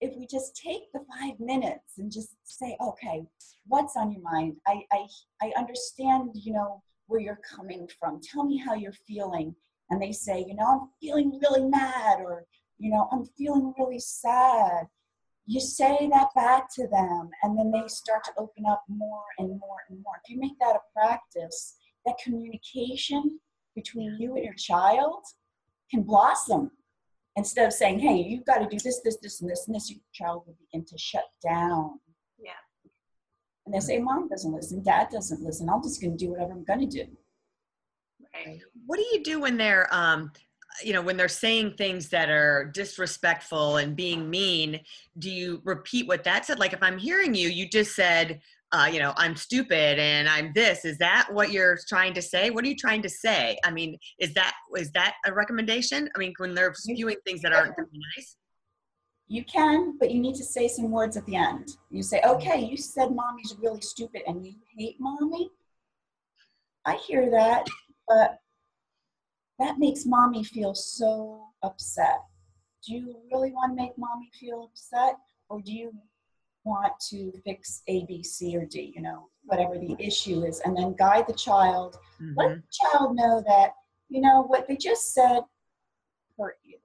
if 0.00 0.16
we 0.16 0.26
just 0.26 0.54
take 0.54 0.82
the 0.92 1.00
five 1.18 1.38
minutes 1.40 1.98
and 1.98 2.12
just 2.12 2.36
say 2.44 2.76
okay 2.80 3.24
what's 3.66 3.96
on 3.96 4.12
your 4.12 4.22
mind? 4.22 4.56
I 4.66 4.82
i, 4.92 5.06
I 5.42 5.52
understand 5.56 6.30
you 6.34 6.52
know 6.52 6.82
where 7.08 7.20
you're 7.20 7.40
coming 7.56 7.88
from. 7.98 8.20
Tell 8.20 8.44
me 8.44 8.56
how 8.56 8.74
you're 8.74 8.92
feeling. 8.92 9.54
And 9.90 10.00
they 10.00 10.12
say, 10.12 10.44
you 10.46 10.54
know, 10.54 10.66
I'm 10.66 10.88
feeling 11.00 11.40
really 11.42 11.68
mad 11.68 12.18
or, 12.20 12.44
you 12.78 12.90
know, 12.90 13.08
I'm 13.10 13.24
feeling 13.36 13.74
really 13.78 13.98
sad. 13.98 14.86
You 15.50 15.60
say 15.60 16.10
that 16.12 16.28
back 16.34 16.68
to 16.74 16.86
them 16.88 17.30
and 17.42 17.58
then 17.58 17.70
they 17.70 17.88
start 17.88 18.22
to 18.24 18.32
open 18.36 18.64
up 18.68 18.84
more 18.86 19.24
and 19.38 19.48
more 19.48 19.78
and 19.88 20.02
more. 20.02 20.12
If 20.22 20.30
you 20.30 20.38
make 20.38 20.58
that 20.60 20.76
a 20.76 20.80
practice, 20.94 21.76
that 22.04 22.16
communication 22.22 23.40
between 23.74 24.18
you 24.20 24.34
and 24.34 24.44
your 24.44 24.52
child 24.54 25.24
can 25.90 26.02
blossom 26.02 26.70
instead 27.36 27.66
of 27.66 27.72
saying, 27.72 27.98
hey, 27.98 28.16
you've 28.16 28.44
got 28.44 28.58
to 28.58 28.68
do 28.68 28.76
this, 28.84 29.00
this, 29.02 29.16
this, 29.22 29.40
and 29.40 29.50
this, 29.50 29.66
and 29.66 29.74
this, 29.74 29.90
your 29.90 30.00
child 30.12 30.42
will 30.46 30.56
begin 30.60 30.84
to 30.84 30.98
shut 30.98 31.24
down. 31.42 31.98
Yeah. 32.38 32.50
And 33.64 33.74
they 33.74 33.80
say, 33.80 33.98
mom 34.00 34.28
doesn't 34.28 34.52
listen, 34.52 34.82
dad 34.82 35.08
doesn't 35.10 35.40
listen. 35.40 35.70
I'm 35.70 35.82
just 35.82 36.02
going 36.02 36.18
to 36.18 36.22
do 36.22 36.32
whatever 36.32 36.52
I'm 36.52 36.64
going 36.64 36.80
to 36.80 37.04
do. 37.04 37.10
Right. 38.34 38.60
What 38.84 38.98
do 38.98 39.06
you 39.14 39.24
do 39.24 39.40
when 39.40 39.56
they're, 39.56 39.88
um, 39.94 40.30
you 40.82 40.92
know, 40.92 41.02
when 41.02 41.16
they're 41.16 41.28
saying 41.28 41.74
things 41.74 42.08
that 42.10 42.30
are 42.30 42.70
disrespectful 42.74 43.76
and 43.76 43.96
being 43.96 44.28
mean? 44.28 44.80
Do 45.18 45.30
you 45.30 45.60
repeat 45.64 46.06
what 46.06 46.24
that 46.24 46.46
said? 46.46 46.58
Like 46.58 46.72
if 46.72 46.82
I'm 46.82 46.98
hearing 46.98 47.34
you, 47.34 47.48
you 47.48 47.68
just 47.68 47.94
said, 47.94 48.40
uh, 48.72 48.88
you 48.92 48.98
know, 48.98 49.14
I'm 49.16 49.34
stupid 49.34 49.98
and 49.98 50.28
I'm 50.28 50.52
this. 50.54 50.84
Is 50.84 50.98
that 50.98 51.28
what 51.32 51.52
you're 51.52 51.78
trying 51.88 52.12
to 52.14 52.22
say? 52.22 52.50
What 52.50 52.64
are 52.64 52.68
you 52.68 52.76
trying 52.76 53.02
to 53.02 53.08
say? 53.08 53.56
I 53.64 53.70
mean, 53.70 53.98
is 54.18 54.34
that 54.34 54.54
is 54.76 54.90
that 54.92 55.14
a 55.26 55.32
recommendation? 55.32 56.08
I 56.14 56.18
mean, 56.18 56.34
when 56.36 56.54
they're 56.54 56.74
spewing 56.74 57.16
things 57.24 57.40
that 57.42 57.52
aren't 57.52 57.74
very 57.76 57.88
nice. 58.16 58.36
You 59.30 59.44
can, 59.44 59.98
but 59.98 60.10
you 60.10 60.20
need 60.20 60.36
to 60.36 60.44
say 60.44 60.68
some 60.68 60.90
words 60.90 61.16
at 61.16 61.26
the 61.26 61.36
end. 61.36 61.68
You 61.90 62.02
say, 62.02 62.22
okay, 62.24 62.60
you 62.60 62.78
said 62.78 63.10
mommy's 63.14 63.54
really 63.60 63.82
stupid 63.82 64.22
and 64.26 64.44
you 64.44 64.54
hate 64.76 64.96
mommy. 64.98 65.50
I 66.86 66.94
hear 66.94 67.30
that, 67.30 67.66
but 68.06 68.38
that 69.58 69.78
makes 69.78 70.06
mommy 70.06 70.44
feel 70.44 70.74
so 70.74 71.48
upset. 71.62 72.20
Do 72.86 72.94
you 72.94 73.16
really 73.32 73.52
want 73.52 73.72
to 73.72 73.76
make 73.82 73.96
mommy 73.98 74.30
feel 74.38 74.68
upset? 74.70 75.16
Or 75.48 75.60
do 75.60 75.72
you 75.72 75.92
want 76.64 76.92
to 77.10 77.32
fix 77.44 77.82
A, 77.88 78.04
B, 78.06 78.22
C, 78.22 78.56
or 78.56 78.64
D, 78.66 78.92
you 78.94 79.02
know, 79.02 79.28
whatever 79.44 79.78
the 79.78 79.96
issue 79.98 80.44
is, 80.44 80.60
and 80.60 80.76
then 80.76 80.94
guide 80.94 81.26
the 81.26 81.32
child. 81.32 81.96
Let 82.36 82.50
Mhm. 82.50 82.62
the 82.62 82.68
child 82.70 83.16
know 83.16 83.42
that, 83.46 83.72
you 84.08 84.20
know, 84.20 84.42
what 84.42 84.68
they 84.68 84.76
just 84.76 85.12
said 85.14 85.40
hurt 86.38 86.58
you, 86.62 86.78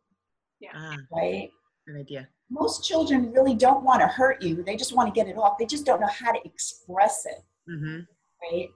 Ah, 0.74 0.98
right? 1.12 1.51
good 1.86 1.98
idea. 1.98 2.30
Most 2.50 2.84
children 2.84 3.32
really 3.32 3.56
don't 3.56 3.84
want 3.84 4.01
to 4.01 4.08
hurt 4.08 4.42
you. 4.42 4.63
They 4.63 4.75
just 4.75 4.96
want 4.96 5.13
to 5.13 5.20
get 5.20 5.27
it 5.30 5.38
off. 5.38 5.58
They 5.58 5.65
just 5.65 5.86
don't 5.86 6.00
know 6.00 6.08
how 6.08 6.32
to 6.32 6.39
express 6.46 7.25
it, 7.25 7.44
hmm 7.68 8.00
right? 8.42 8.70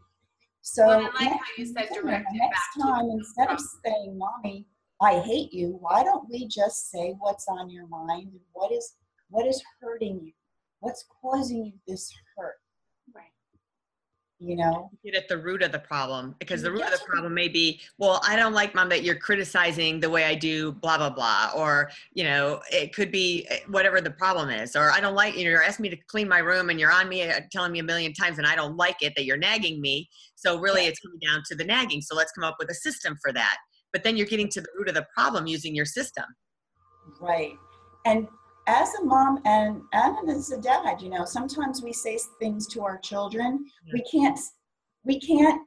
So 0.70 0.86
Well, 0.86 1.00
I 1.00 1.02
like 1.04 1.14
how 1.14 1.30
next- 1.30 1.58
you 1.58 1.66
said 1.66 1.88
yeah, 1.92 2.02
direct 2.02 2.28
it 2.34 2.38
next 2.40 2.68
time, 2.82 3.10
instead 3.10 3.48
of 3.50 3.58
um, 3.60 3.68
saying, 3.86 4.18
"Mommy, 4.18 4.68
I 5.02 5.20
hate 5.22 5.54
you," 5.54 5.78
why 5.80 6.04
don't 6.04 6.30
we 6.30 6.46
just 6.46 6.92
say 6.92 7.14
what's 7.20 7.48
on 7.48 7.70
your 7.70 7.88
mind 7.88 8.34
and 8.34 8.42
what 8.52 8.72
is 8.74 8.98
what 9.30 9.48
is 9.48 9.64
hurting 9.80 10.20
you? 10.26 10.34
What's 10.80 11.06
causing 11.22 11.66
you 11.68 11.74
this 11.88 12.14
hurt? 12.36 12.58
You 14.40 14.56
know, 14.56 14.92
Get 15.04 15.16
at 15.16 15.28
the 15.28 15.38
root 15.38 15.64
of 15.64 15.72
the 15.72 15.80
problem 15.80 16.36
because 16.38 16.62
the 16.62 16.72
root 16.72 16.84
of 16.84 16.92
the 16.92 17.02
problem 17.08 17.34
may 17.34 17.48
be, 17.48 17.82
well, 17.98 18.22
I 18.24 18.36
don't 18.36 18.54
like 18.54 18.76
mom 18.76 18.88
that 18.90 19.02
you're 19.02 19.16
criticizing 19.16 20.00
the 20.00 20.12
way 20.12 20.26
I 20.26 20.36
do, 20.36 20.74
blah 20.74 20.98
blah 20.98 21.10
blah, 21.10 21.52
or 21.56 21.90
you 22.14 22.24
know, 22.24 22.62
it 22.72 22.94
could 22.94 23.12
be 23.12 23.48
eh, 23.50 23.62
whatever 23.68 24.00
the 24.00 24.12
problem 24.12 24.50
is, 24.50 24.76
or 24.76 24.92
I 24.92 25.00
don't 25.00 25.16
like 25.16 25.36
you 25.36 25.46
know, 25.46 25.50
you're 25.50 25.64
asking 25.64 25.84
me 25.84 25.90
to 25.90 25.98
clean 26.08 26.30
my 26.30 26.38
room 26.38 26.70
and 26.70 26.80
you're 26.80 26.92
on 26.92 27.10
me 27.10 27.24
uh, 27.24 27.40
telling 27.52 27.72
me 27.72 27.80
a 27.80 27.84
million 27.84 28.14
times 28.14 28.38
and 28.38 28.46
I 28.46 28.56
don't 28.56 28.78
like 28.78 28.98
it 29.02 29.14
that 29.16 29.26
you're 29.26 29.38
nagging 29.38 29.82
me. 29.82 30.08
So 30.36 30.60
really, 30.60 30.86
it's 30.86 31.00
coming 31.00 31.20
down 31.20 31.42
to 31.48 31.56
the 31.56 31.66
nagging. 31.66 32.02
So 32.02 32.16
let's 32.16 32.32
come 32.34 32.44
up 32.44 32.58
with 32.60 32.70
a 32.70 32.76
system 32.76 33.18
for 33.24 33.34
that. 33.34 33.58
But 33.92 34.04
then 34.04 34.18
you're 34.18 34.28
getting 34.28 34.50
to 34.50 34.62
the 34.62 34.68
root 34.78 34.88
of 34.88 34.94
the 34.94 35.08
problem 35.16 35.48
using 35.48 35.74
your 35.74 35.86
system. 35.86 36.26
right? 37.20 37.58
And 38.06 38.28
as 38.68 38.94
a 38.96 39.04
mom 39.04 39.40
and 39.46 39.82
and 39.94 40.30
as 40.30 40.52
a 40.52 40.60
dad, 40.62 41.02
you 41.02 41.10
know, 41.10 41.26
sometimes 41.26 41.82
we 41.82 41.94
say 41.94 42.20
things 42.40 42.68
to 42.68 42.82
our 42.84 43.00
children. 43.00 43.66
We 43.94 44.04
can't 44.12 44.40
we 45.04 45.20
can't 45.20 45.62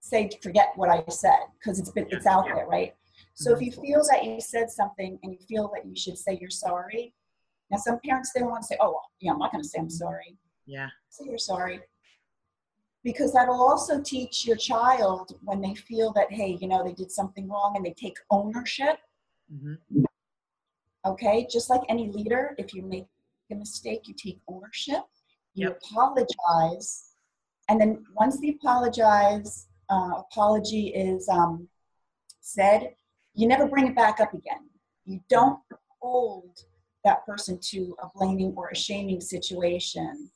say 0.00 0.30
forget 0.42 0.72
what 0.76 0.88
I 0.88 1.04
said 1.08 1.38
because 1.58 1.78
it's 1.78 1.90
been 1.90 2.06
it's 2.10 2.26
out 2.26 2.46
there, 2.46 2.66
right? 2.66 2.94
So 3.34 3.54
if 3.54 3.60
you 3.60 3.70
feel 3.70 4.02
that 4.10 4.24
you 4.24 4.40
said 4.40 4.70
something 4.70 5.18
and 5.22 5.32
you 5.32 5.38
feel 5.46 5.70
that 5.74 5.86
you 5.86 5.94
should 5.94 6.16
say 6.16 6.38
you're 6.40 6.48
sorry, 6.48 7.12
now 7.70 7.76
some 7.76 7.98
parents 8.02 8.32
they 8.34 8.42
want 8.42 8.62
to 8.62 8.66
say, 8.66 8.76
oh, 8.80 8.98
yeah, 9.20 9.32
I'm 9.32 9.38
not 9.38 9.52
going 9.52 9.62
to 9.62 9.68
say 9.68 9.78
I'm 9.78 9.90
sorry. 9.90 10.38
Yeah. 10.64 10.88
Say 11.10 11.26
you're 11.28 11.38
sorry. 11.38 11.80
Because 13.04 13.32
that'll 13.34 13.60
also 13.62 14.00
teach 14.00 14.46
your 14.46 14.56
child 14.56 15.38
when 15.42 15.60
they 15.60 15.74
feel 15.74 16.12
that, 16.14 16.32
hey, 16.32 16.56
you 16.60 16.66
know, 16.66 16.82
they 16.82 16.92
did 16.94 17.10
something 17.10 17.48
wrong 17.48 17.74
and 17.76 17.84
they 17.84 17.92
take 17.92 18.16
ownership. 18.30 18.96
hmm 19.50 19.74
Okay, 21.06 21.46
just 21.50 21.70
like 21.70 21.82
any 21.88 22.10
leader, 22.10 22.54
if 22.58 22.74
you 22.74 22.82
make 22.82 23.06
a 23.52 23.54
mistake, 23.54 24.08
you 24.08 24.14
take 24.14 24.40
ownership, 24.48 25.02
you 25.54 25.68
Yep. 25.68 25.80
apologize, 25.84 27.14
and 27.68 27.80
then 27.80 28.04
once 28.14 28.38
the 28.40 28.50
apologize 28.50 29.68
uh, 29.88 30.14
apology 30.18 30.88
is 30.88 31.28
um, 31.28 31.68
said, 32.40 32.94
you 33.34 33.46
never 33.46 33.66
bring 33.68 33.86
it 33.86 33.94
back 33.94 34.18
up 34.20 34.34
again. 34.34 34.68
You 35.04 35.20
don't 35.28 35.60
hold 36.00 36.58
that 37.04 37.24
person 37.24 37.58
to 37.70 37.96
a 38.02 38.08
blaming 38.14 38.52
or 38.56 38.68
a 38.68 38.74
shaming 38.74 39.20
situation 39.20 40.30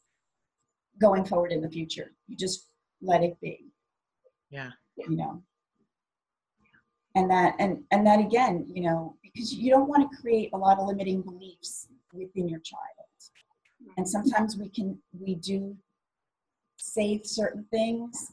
going 1.00 1.24
forward 1.24 1.50
in 1.50 1.60
the 1.60 1.68
future. 1.68 2.12
You 2.28 2.36
just 2.36 2.68
let 3.02 3.22
it 3.22 3.40
be. 3.40 3.72
Yeah. 4.50 4.70
You 4.96 5.16
know. 5.16 5.42
And 7.17 7.31
that 7.31 7.57
and 7.59 7.83
and 7.90 8.07
that 8.07 8.21
again, 8.21 8.67
you 8.69 8.83
know, 8.83 9.17
because 9.23 9.52
you 9.52 9.71
don't 9.71 9.88
want 9.88 10.11
to 10.11 10.17
create 10.19 10.50
a 10.52 10.57
lot 10.57 10.79
of 10.79 10.87
limiting 10.87 11.23
beliefs 11.23 11.88
within 12.12 12.49
your 12.49 12.61
child. 12.61 12.85
And 13.97 14.09
sometimes 14.09 14.57
we 14.57 14.69
can 14.69 14.99
we 15.19 15.35
do 15.35 15.76
say 16.76 17.21
certain 17.25 17.64
things 17.71 18.33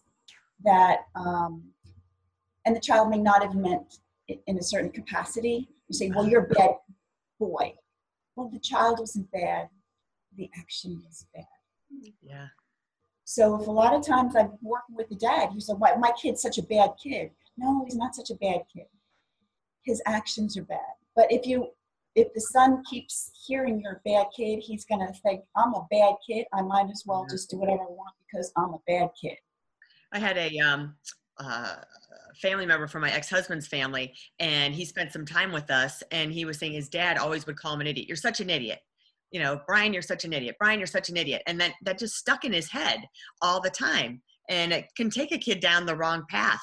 that 0.63 0.99
um, 1.15 1.63
and 2.65 2.75
the 2.75 2.79
child 2.79 3.09
may 3.09 3.17
not 3.17 3.41
have 3.41 3.55
meant 3.55 3.99
it 4.27 4.41
in 4.47 4.57
a 4.57 4.61
certain 4.61 4.91
capacity. 4.91 5.69
You 5.87 5.93
say, 5.95 6.11
well, 6.13 6.27
you're 6.27 6.45
a 6.45 6.47
bad 6.47 6.71
boy. 7.39 7.73
Well, 8.35 8.49
the 8.49 8.59
child 8.59 8.99
wasn't 8.99 9.31
bad. 9.31 9.69
The 10.35 10.49
action 10.59 11.01
was 11.05 11.25
bad. 11.33 11.45
Yeah. 12.21 12.47
So 13.23 13.59
if 13.59 13.67
a 13.67 13.71
lot 13.71 13.93
of 13.93 14.05
times 14.05 14.35
I'm 14.35 14.51
working 14.61 14.95
with 14.95 15.09
the 15.09 15.15
dad, 15.15 15.49
he 15.53 15.59
said, 15.59 15.77
"Why 15.79 15.95
my 15.95 16.11
kid's 16.21 16.41
such 16.41 16.57
a 16.57 16.63
bad 16.63 16.91
kid?" 17.01 17.31
No, 17.57 17.83
he's 17.85 17.95
not 17.95 18.15
such 18.15 18.29
a 18.29 18.35
bad 18.35 18.61
kid. 18.73 18.85
His 19.83 20.01
actions 20.05 20.57
are 20.57 20.63
bad. 20.63 20.79
But 21.15 21.31
if 21.31 21.45
you 21.45 21.69
if 22.15 22.33
the 22.33 22.41
son 22.41 22.83
keeps 22.89 23.31
hearing 23.45 23.79
you're 23.79 24.01
a 24.03 24.09
bad 24.09 24.27
kid, 24.35 24.59
he's 24.59 24.85
gonna 24.85 25.13
think, 25.23 25.43
"I'm 25.55 25.73
a 25.73 25.85
bad 25.91 26.15
kid. 26.27 26.45
I 26.53 26.61
might 26.61 26.89
as 26.89 27.03
well 27.05 27.25
just 27.29 27.49
do 27.49 27.57
whatever 27.57 27.83
I 27.83 27.91
want 27.91 28.15
because 28.25 28.51
I'm 28.57 28.73
a 28.73 28.79
bad 28.87 29.09
kid." 29.21 29.37
I 30.11 30.19
had 30.19 30.37
a 30.37 30.57
um, 30.59 30.95
uh, 31.39 31.75
family 32.41 32.65
member 32.65 32.87
from 32.87 33.01
my 33.01 33.11
ex-husband's 33.11 33.67
family, 33.67 34.15
and 34.39 34.73
he 34.73 34.85
spent 34.85 35.11
some 35.11 35.25
time 35.25 35.51
with 35.51 35.69
us. 35.69 36.01
And 36.11 36.31
he 36.31 36.45
was 36.45 36.57
saying 36.57 36.73
his 36.73 36.89
dad 36.89 37.17
always 37.17 37.45
would 37.45 37.57
call 37.57 37.73
him 37.73 37.81
an 37.81 37.87
idiot. 37.87 38.07
You're 38.07 38.17
such 38.17 38.39
an 38.39 38.49
idiot. 38.49 38.79
You 39.31 39.41
know, 39.41 39.61
Brian, 39.67 39.93
you're 39.93 40.01
such 40.01 40.25
an 40.25 40.33
idiot. 40.33 40.55
Brian, 40.57 40.79
you're 40.79 40.87
such 40.87 41.09
an 41.09 41.17
idiot. 41.17 41.43
And 41.47 41.59
that 41.61 41.73
that 41.83 41.99
just 41.99 42.15
stuck 42.15 42.45
in 42.45 42.53
his 42.53 42.71
head 42.71 43.01
all 43.41 43.61
the 43.61 43.69
time. 43.69 44.21
And 44.49 44.71
it 44.71 44.85
can 44.95 45.09
take 45.09 45.31
a 45.31 45.37
kid 45.37 45.59
down 45.59 45.85
the 45.85 45.95
wrong 45.95 46.23
path. 46.29 46.61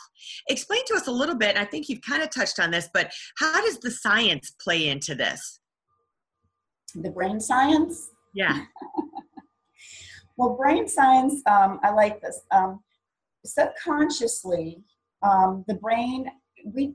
Explain 0.48 0.80
to 0.86 0.94
us 0.94 1.06
a 1.06 1.12
little 1.12 1.36
bit. 1.36 1.56
I 1.56 1.64
think 1.64 1.88
you've 1.88 2.00
kind 2.00 2.22
of 2.22 2.30
touched 2.30 2.58
on 2.58 2.70
this, 2.70 2.88
but 2.94 3.12
how 3.38 3.60
does 3.60 3.78
the 3.78 3.90
science 3.90 4.54
play 4.62 4.88
into 4.88 5.14
this? 5.14 5.60
The 6.94 7.10
brain 7.10 7.40
science. 7.40 8.10
Yeah. 8.34 8.64
Well, 10.36 10.56
brain 10.56 10.88
science, 10.88 11.42
um, 11.46 11.78
I 11.84 11.90
like 11.90 12.20
this. 12.20 12.40
Um, 12.50 12.80
subconsciously, 13.44 14.82
um, 15.22 15.64
the 15.68 15.74
brain, 15.74 16.26
we, 16.64 16.94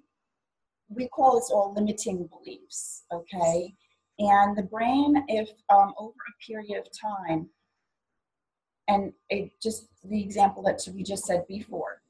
we 0.89 1.07
call 1.07 1.35
this 1.35 1.49
all 1.49 1.73
limiting 1.73 2.27
beliefs, 2.27 3.03
okay? 3.13 3.73
And 4.19 4.57
the 4.57 4.63
brain, 4.63 5.23
if 5.29 5.49
um, 5.69 5.93
over 5.97 6.11
a 6.11 6.45
period 6.45 6.79
of 6.79 6.87
time, 6.91 7.49
and 8.89 9.13
it 9.29 9.51
just 9.61 9.87
the 10.03 10.21
example 10.21 10.63
that 10.63 10.81
we 10.93 11.03
just 11.03 11.25
said 11.25 11.45
before, 11.47 12.01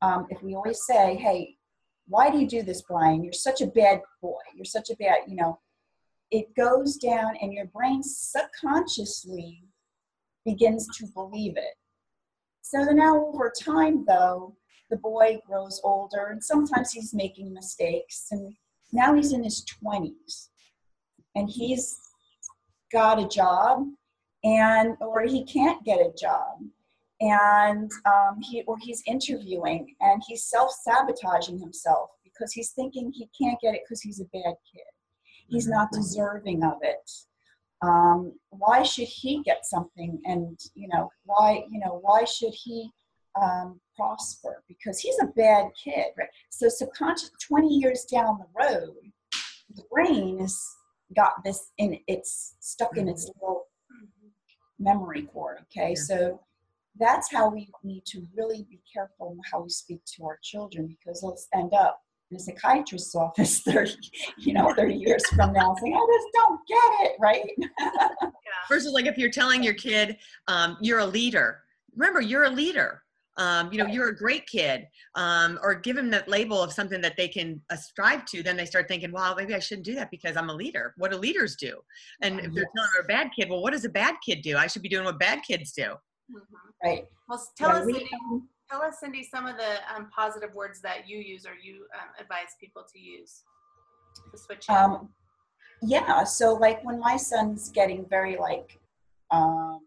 um, 0.00 0.26
if 0.30 0.42
we 0.42 0.54
always 0.54 0.80
say, 0.86 1.16
hey, 1.16 1.56
why 2.06 2.30
do 2.30 2.38
you 2.38 2.46
do 2.46 2.62
this, 2.62 2.82
Brian? 2.82 3.22
You're 3.22 3.32
such 3.32 3.60
a 3.60 3.66
bad 3.66 4.00
boy. 4.22 4.40
You're 4.54 4.64
such 4.64 4.88
a 4.90 4.96
bad, 4.96 5.18
you 5.26 5.34
know, 5.34 5.58
it 6.30 6.54
goes 6.54 6.96
down 6.96 7.36
and 7.42 7.52
your 7.52 7.66
brain 7.66 8.02
subconsciously 8.02 9.64
begins 10.44 10.86
to 10.98 11.06
believe 11.08 11.56
it. 11.56 11.74
So 12.62 12.84
then 12.84 12.96
now 12.96 13.26
over 13.26 13.52
time, 13.58 14.04
though, 14.06 14.54
the 14.90 14.96
boy 14.96 15.38
grows 15.46 15.80
older 15.82 16.28
and 16.28 16.42
sometimes 16.42 16.92
he's 16.92 17.12
making 17.12 17.52
mistakes. 17.52 18.28
And 18.30 18.54
now 18.92 19.14
he's 19.14 19.32
in 19.32 19.42
his 19.42 19.64
20s 19.84 20.48
and 21.34 21.50
he's 21.50 21.98
got 22.92 23.18
a 23.18 23.26
job 23.26 23.86
and 24.44 24.96
or 25.00 25.22
he 25.22 25.44
can't 25.44 25.84
get 25.84 26.00
a 26.00 26.12
job. 26.18 26.58
And 27.20 27.90
um, 28.06 28.40
he 28.40 28.62
or 28.62 28.76
he's 28.80 29.02
interviewing 29.06 29.94
and 30.00 30.22
he's 30.26 30.44
self-sabotaging 30.44 31.58
himself 31.58 32.10
because 32.22 32.52
he's 32.52 32.70
thinking 32.70 33.12
he 33.12 33.28
can't 33.40 33.60
get 33.60 33.74
it 33.74 33.82
because 33.84 34.00
he's 34.00 34.20
a 34.20 34.24
bad 34.26 34.54
kid. 34.72 34.82
He's 35.48 35.66
not 35.66 35.90
deserving 35.90 36.62
of 36.62 36.78
it. 36.82 37.10
Um, 37.82 38.32
why 38.50 38.82
should 38.82 39.08
he 39.08 39.42
get 39.42 39.64
something 39.64 40.20
and 40.24 40.58
you 40.74 40.88
know 40.88 41.10
why 41.24 41.64
you 41.70 41.80
know 41.80 42.00
why 42.02 42.24
should 42.24 42.52
he 42.52 42.90
um, 43.40 43.80
prosper? 43.96 44.62
Because 44.68 44.98
he's 44.98 45.18
a 45.20 45.26
bad 45.36 45.70
kid 45.82 46.06
right? 46.16 46.28
So 46.50 46.68
subconscious 46.68 47.30
20 47.48 47.68
years 47.68 48.04
down 48.04 48.38
the 48.38 48.64
road 48.64 48.94
the 49.74 49.82
brain 49.90 50.40
has 50.40 50.58
got 51.16 51.32
this 51.44 51.72
in 51.78 51.98
it's 52.06 52.56
stuck 52.60 52.96
in 52.96 53.08
its 53.08 53.30
little 53.40 53.66
memory 54.78 55.22
core 55.32 55.58
okay 55.62 55.90
Yeah. 55.90 56.02
so 56.02 56.40
that's 56.98 57.32
how 57.32 57.48
we 57.50 57.70
need 57.84 58.04
to 58.06 58.26
really 58.36 58.66
be 58.68 58.80
careful 58.92 59.36
how 59.50 59.60
we 59.62 59.68
speak 59.70 60.00
to 60.16 60.24
our 60.24 60.38
children 60.42 60.86
because 60.86 61.22
let's 61.22 61.48
end 61.54 61.72
up 61.74 62.00
in 62.30 62.36
a 62.36 62.40
psychiatrist's 62.40 63.14
office 63.14 63.60
30 63.62 63.94
you 64.38 64.52
know 64.52 64.72
30 64.74 64.94
years 64.94 65.24
from 65.30 65.52
now 65.52 65.74
saying 65.80 65.94
i 65.94 66.06
just 66.14 66.28
don't 66.34 66.60
get 66.68 67.06
it 67.10 67.16
right 67.20 67.50
Yeah. 67.58 68.28
versus 68.68 68.92
like 68.92 69.06
if 69.06 69.16
you're 69.18 69.30
telling 69.30 69.62
your 69.62 69.74
kid 69.74 70.16
um, 70.48 70.76
you're 70.80 70.98
a 71.00 71.06
leader 71.06 71.60
remember 71.96 72.20
you're 72.20 72.44
a 72.44 72.50
leader 72.50 73.02
um, 73.38 73.72
you 73.72 73.78
know 73.78 73.86
you're 73.86 74.08
a 74.08 74.16
great 74.16 74.46
kid 74.46 74.86
um, 75.14 75.58
or 75.62 75.74
give 75.74 75.96
them 75.96 76.10
that 76.10 76.28
label 76.28 76.62
of 76.62 76.72
something 76.72 77.00
that 77.00 77.16
they 77.16 77.28
can 77.28 77.60
uh, 77.70 77.76
strive 77.76 78.24
to 78.26 78.42
then 78.42 78.56
they 78.56 78.66
start 78.66 78.86
thinking 78.88 79.10
wow 79.12 79.34
maybe 79.36 79.54
i 79.54 79.58
shouldn't 79.58 79.86
do 79.86 79.94
that 79.94 80.10
because 80.10 80.36
i'm 80.36 80.50
a 80.50 80.54
leader. 80.54 80.92
What 80.98 81.10
do 81.12 81.16
leaders 81.16 81.56
do? 81.56 81.78
And 82.22 82.40
if 82.40 82.52
they're 82.52 82.68
telling 82.76 82.90
her 82.96 83.02
a 83.04 83.06
bad 83.06 83.30
kid 83.34 83.48
well 83.48 83.62
what 83.62 83.72
does 83.72 83.84
a 83.84 83.88
bad 83.88 84.16
kid 84.26 84.42
do? 84.42 84.56
I 84.56 84.66
should 84.66 84.82
be 84.82 84.88
doing 84.88 85.04
what 85.04 85.18
bad 85.18 85.40
kids 85.48 85.72
do. 85.72 85.94
Mhm. 86.30 86.44
right. 86.84 87.04
Well, 87.28 87.40
tell 87.56 87.70
Yeah, 87.70 87.80
us, 87.80 87.86
we- 87.86 87.92
Cindy, 87.94 88.10
tell 88.70 88.82
us, 88.82 89.00
Cindy, 89.00 89.22
some 89.22 89.46
of 89.46 89.56
the 89.56 89.72
um, 89.94 90.10
positive 90.14 90.52
words 90.54 90.80
that 90.82 91.08
you 91.08 91.18
use 91.18 91.46
or 91.46 91.54
you 91.54 91.86
um, 91.98 92.08
advise 92.20 92.50
people 92.60 92.84
to 92.92 92.98
use 92.98 93.42
to 94.32 94.38
switch 94.38 94.68
um 94.68 95.08
yeah 95.82 96.24
so 96.24 96.54
like 96.54 96.84
when 96.84 96.98
my 96.98 97.16
son's 97.16 97.70
getting 97.70 98.04
very 98.08 98.36
like 98.36 98.78
um 99.30 99.80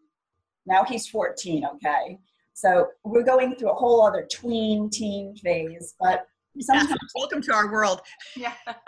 now 0.65 0.84
he's 0.86 1.05
14 1.08 1.65
okay 1.65 2.17
so 2.53 2.88
we're 3.03 3.24
going 3.24 3.55
through 3.55 3.72
a 3.72 3.75
whole 3.75 4.05
other 4.05 4.27
tween 4.31 4.89
teen 4.89 5.36
phase 5.38 5.96
but 6.00 6.27
sometimes 6.60 7.00
welcome 7.15 7.41
to 7.41 7.53
our 7.53 7.72
world 7.72 8.01
yeah. 8.36 8.53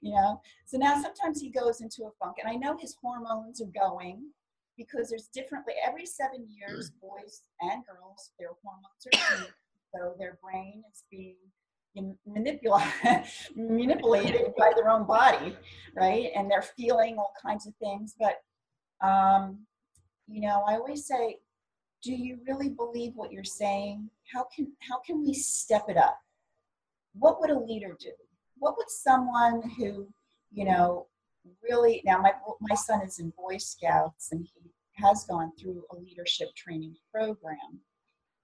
you 0.00 0.12
know 0.12 0.40
so 0.66 0.76
now 0.78 1.00
sometimes 1.00 1.40
he 1.40 1.50
goes 1.50 1.80
into 1.80 2.04
a 2.04 2.10
funk 2.18 2.36
and 2.42 2.50
i 2.50 2.56
know 2.56 2.76
his 2.76 2.96
hormones 3.00 3.60
are 3.60 3.72
going 3.78 4.22
because 4.76 5.10
there's 5.10 5.28
differently 5.28 5.74
every 5.86 6.06
seven 6.06 6.46
years 6.48 6.90
boys 7.00 7.42
and 7.60 7.82
girls 7.86 8.30
their 8.38 8.48
hormones 8.62 9.06
are 9.14 9.46
so 9.94 10.14
their 10.18 10.38
brain 10.42 10.82
is 10.92 11.04
being 11.10 11.36
manipulated 12.26 12.90
manipulated 13.56 14.54
by 14.56 14.72
their 14.74 14.88
own 14.88 15.06
body 15.06 15.56
right 15.96 16.30
and 16.34 16.50
they're 16.50 16.62
feeling 16.62 17.16
all 17.18 17.32
kinds 17.40 17.66
of 17.66 17.74
things 17.76 18.14
but 18.18 18.36
um 19.06 19.58
you 20.30 20.40
know 20.40 20.62
i 20.68 20.74
always 20.74 21.06
say 21.06 21.38
do 22.02 22.12
you 22.12 22.38
really 22.46 22.70
believe 22.70 23.12
what 23.14 23.32
you're 23.32 23.44
saying? 23.44 24.08
How 24.32 24.46
can 24.54 24.72
how 24.88 25.00
can 25.00 25.22
we 25.24 25.34
step 25.34 25.84
it 25.88 25.96
up? 25.96 26.18
What 27.14 27.40
would 27.40 27.50
a 27.50 27.58
leader 27.58 27.96
do? 27.98 28.12
What 28.58 28.76
would 28.76 28.90
someone 28.90 29.62
who 29.76 30.08
you 30.52 30.64
know 30.64 31.06
really 31.62 32.02
now 32.04 32.18
my 32.18 32.32
my 32.60 32.74
son 32.74 33.02
is 33.02 33.18
in 33.18 33.32
boy 33.36 33.58
scouts 33.58 34.32
and 34.32 34.46
he 34.54 34.70
has 34.94 35.24
gone 35.24 35.52
through 35.58 35.84
a 35.90 35.96
leadership 35.96 36.48
training 36.56 36.94
program. 37.12 37.80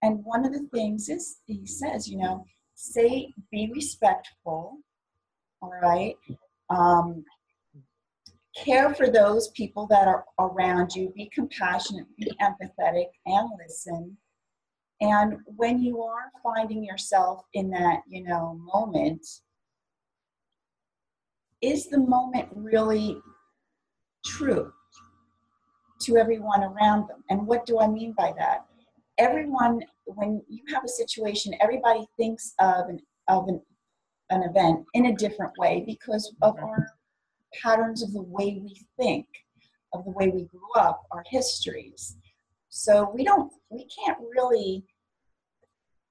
And 0.03 0.25
one 0.25 0.45
of 0.45 0.53
the 0.53 0.69
things 0.73 1.09
is 1.09 1.39
he 1.47 1.67
says 1.67 2.09
you 2.09 2.19
know 2.19 2.45
say 2.75 3.33
be 3.51 3.71
respectful 3.75 4.79
all 5.63 5.73
right? 5.83 6.17
Um, 6.69 7.25
care 8.57 8.95
for 8.95 9.11
those 9.11 9.49
people 9.49 9.87
that 9.89 10.09
are 10.09 10.25
around 10.39 10.95
you 10.95 11.13
be 11.15 11.31
compassionate 11.35 12.07
be 12.19 12.31
empathetic 12.41 13.07
and 13.27 13.49
listen. 13.59 14.17
And 15.01 15.39
when 15.57 15.83
you 15.83 16.03
are 16.03 16.31
finding 16.43 16.83
yourself 16.83 17.43
in 17.53 17.71
that 17.71 18.01
you 18.09 18.25
know 18.25 18.59
moment 18.75 19.27
is 21.61 21.89
the 21.89 21.99
moment 21.99 22.49
really 22.55 23.19
true 24.25 24.73
to 26.03 26.17
everyone 26.17 26.63
around 26.63 27.09
them? 27.09 27.23
And 27.31 27.47
what 27.47 27.67
do 27.67 27.81
i 27.81 27.87
mean 27.87 28.15
by 28.17 28.33
that? 28.39 28.67
Everyone 29.19 29.83
when 30.05 30.43
you 30.49 30.63
have 30.73 30.85
a 30.85 30.89
situation 30.89 31.53
everybody 31.61 32.07
thinks 32.17 32.55
of 32.59 32.89
an 32.89 33.01
of 33.29 33.49
an, 33.49 33.61
an 34.31 34.43
event 34.45 34.85
in 34.95 35.07
a 35.07 35.17
different 35.17 35.53
way 35.59 35.83
because 35.87 36.35
of 36.43 36.55
mm-hmm. 36.55 36.65
our 36.65 36.87
patterns 37.63 38.03
of 38.03 38.13
the 38.13 38.23
way 38.23 38.61
we 38.63 38.87
think 38.97 39.27
of 39.93 40.05
the 40.05 40.11
way 40.11 40.29
we 40.29 40.45
grew 40.45 40.73
up 40.77 41.07
our 41.11 41.25
histories 41.29 42.17
so 42.69 43.11
we 43.15 43.25
don't 43.25 43.53
we 43.71 43.87
can't 43.87 44.19
really 44.35 44.85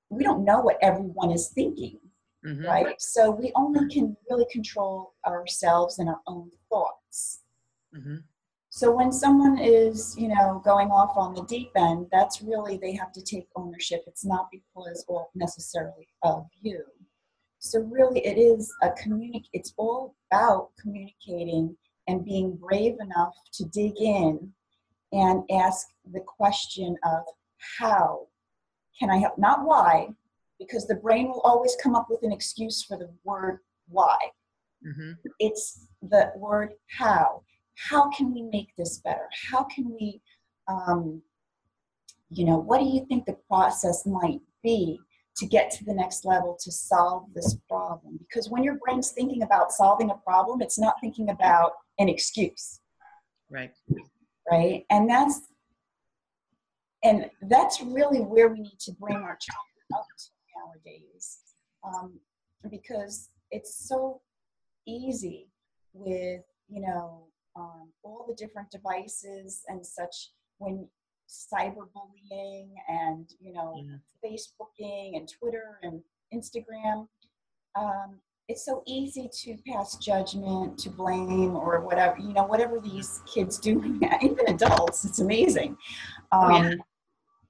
we 0.09 0.23
don't 0.23 0.45
know 0.45 0.59
what 0.61 0.77
everyone 0.81 1.31
is 1.31 1.49
thinking 1.49 1.99
Mhm. 2.45 2.65
right 2.67 3.01
so 3.01 3.31
we 3.31 3.51
only 3.55 3.87
can 3.93 4.15
really 4.29 4.45
control 4.51 5.13
ourselves 5.25 5.99
and 5.99 6.07
our 6.09 6.21
own 6.27 6.51
thoughts 6.69 7.41
Mhm. 7.93 8.23
so 8.69 8.91
when 8.91 9.11
someone 9.11 9.57
is, 9.57 10.17
you 10.17 10.27
know, 10.27 10.61
going 10.65 10.89
off 10.91 11.15
on 11.15 11.33
the 11.33 11.43
deep 11.43 11.71
end, 11.77 12.07
that's 12.11 12.41
really 12.41 12.75
they 12.77 12.91
have 12.91 13.13
to 13.13 13.21
take 13.21 13.47
ownership. 13.55 14.03
It's 14.05 14.25
not 14.25 14.49
because 14.51 15.05
or 15.07 15.29
necessarily 15.33 16.09
of 16.23 16.45
you. 16.61 16.83
So 17.65 17.79
really, 17.79 18.19
it 18.25 18.37
is 18.37 18.71
a 18.83 18.89
communic. 18.89 19.45
It's 19.51 19.73
all 19.77 20.15
about 20.31 20.69
communicating 20.79 21.75
and 22.07 22.23
being 22.23 22.55
brave 22.55 22.95
enough 22.99 23.33
to 23.53 23.65
dig 23.65 23.99
in 23.99 24.51
and 25.11 25.43
ask 25.51 25.87
the 26.13 26.19
question 26.19 26.95
of 27.03 27.23
how 27.79 28.27
can 28.99 29.09
I 29.09 29.17
help? 29.17 29.37
Not 29.39 29.65
why, 29.65 30.09
because 30.59 30.85
the 30.85 30.95
brain 30.95 31.27
will 31.27 31.41
always 31.41 31.75
come 31.81 31.95
up 31.95 32.07
with 32.07 32.21
an 32.21 32.31
excuse 32.31 32.83
for 32.83 32.97
the 32.97 33.09
word 33.23 33.59
why 33.87 34.17
Mhm. 34.85 35.17
it's 35.39 35.87
the 36.01 36.31
word 36.37 36.73
how 36.99 37.43
how 37.89 38.09
can 38.09 38.33
we 38.33 38.41
make 38.43 38.75
this 38.75 38.99
better 38.99 39.27
how 39.49 39.63
can 39.63 39.89
we 39.91 40.21
um, 40.67 41.21
you 42.29 42.45
know 42.45 42.57
what 42.57 42.79
do 42.79 42.85
you 42.85 43.05
think 43.07 43.25
the 43.25 43.37
process 43.47 44.05
might 44.05 44.41
be 44.63 44.99
to 45.37 45.45
get 45.45 45.69
to 45.69 45.83
the 45.83 45.93
next 45.93 46.25
level 46.25 46.57
to 46.61 46.71
solve 46.71 47.25
this 47.33 47.57
problem. 47.67 48.17
Because 48.19 48.49
when 48.49 48.63
your 48.63 48.75
brain's 48.75 49.11
thinking 49.11 49.43
about 49.43 49.71
solving 49.71 50.09
a 50.09 50.15
problem 50.15 50.61
it's 50.61 50.79
not 50.79 50.95
thinking 51.01 51.29
about 51.29 51.73
an 51.99 52.09
excuse. 52.09 52.79
Right. 53.49 53.71
Right? 54.51 54.85
And 54.89 55.09
that's 55.09 55.41
and 57.03 57.29
that's 57.43 57.81
really 57.81 58.19
where 58.19 58.49
we 58.49 58.61
need 58.61 58.79
to 58.79 58.91
bring 58.93 59.17
our 59.17 59.37
children 59.39 59.85
up 59.93 60.05
to 60.17 60.25
nowadays. 60.57 61.37
Um, 61.83 62.19
because 62.71 63.29
it's 63.51 63.87
so 63.87 64.21
easy 64.87 65.49
with 65.93 66.41
you 66.67 66.81
know 66.81 67.27
um, 67.55 67.91
all 68.03 68.25
the 68.27 68.35
different 68.35 68.69
devices 68.71 69.61
and 69.67 69.85
such 69.85 70.31
when 70.57 70.87
cyberbullying 71.27 72.69
and 72.87 73.33
you 73.39 73.53
know 73.53 73.73
Yeah. 73.83 73.97
facebooking 74.23 75.17
and 75.17 75.29
twitter 75.39 75.79
and 75.83 76.01
instagram 76.33 77.07
um, 77.77 78.19
it's 78.47 78.63
so 78.63 78.83
easy 78.85 79.29
to 79.43 79.57
pass 79.67 79.97
judgment 79.97 80.77
to 80.79 80.89
blame 80.89 81.55
or 81.55 81.81
whatever 81.81 82.17
you 82.19 82.33
know 82.33 82.43
whatever 82.45 82.79
these 82.79 83.21
kids 83.25 83.57
do 83.57 83.99
even 84.21 84.47
adults 84.47 85.05
it's 85.05 85.19
amazing 85.19 85.75
um, 86.31 86.43
Oh, 86.43 86.49
yeah. 86.59 86.73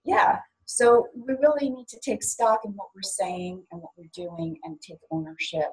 yeah 0.05 0.39
so 0.65 1.07
we 1.15 1.33
really 1.35 1.69
need 1.69 1.87
to 1.89 1.99
take 1.99 2.23
stock 2.23 2.61
in 2.65 2.71
what 2.71 2.87
we're 2.95 3.01
saying 3.03 3.63
and 3.71 3.81
what 3.81 3.91
we're 3.97 4.09
doing 4.13 4.57
and 4.63 4.81
take 4.81 4.97
ownership 5.11 5.71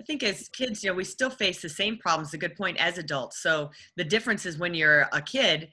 I 0.00 0.02
think 0.02 0.24
as 0.24 0.48
kids, 0.48 0.82
you 0.82 0.90
know, 0.90 0.96
we 0.96 1.04
still 1.04 1.30
face 1.30 1.62
the 1.62 1.68
same 1.68 1.98
problems, 1.98 2.34
a 2.34 2.38
good 2.38 2.56
point, 2.56 2.78
as 2.78 2.98
adults. 2.98 3.40
So 3.40 3.70
the 3.96 4.02
difference 4.04 4.44
is 4.44 4.58
when 4.58 4.74
you're 4.74 5.08
a 5.12 5.22
kid, 5.22 5.68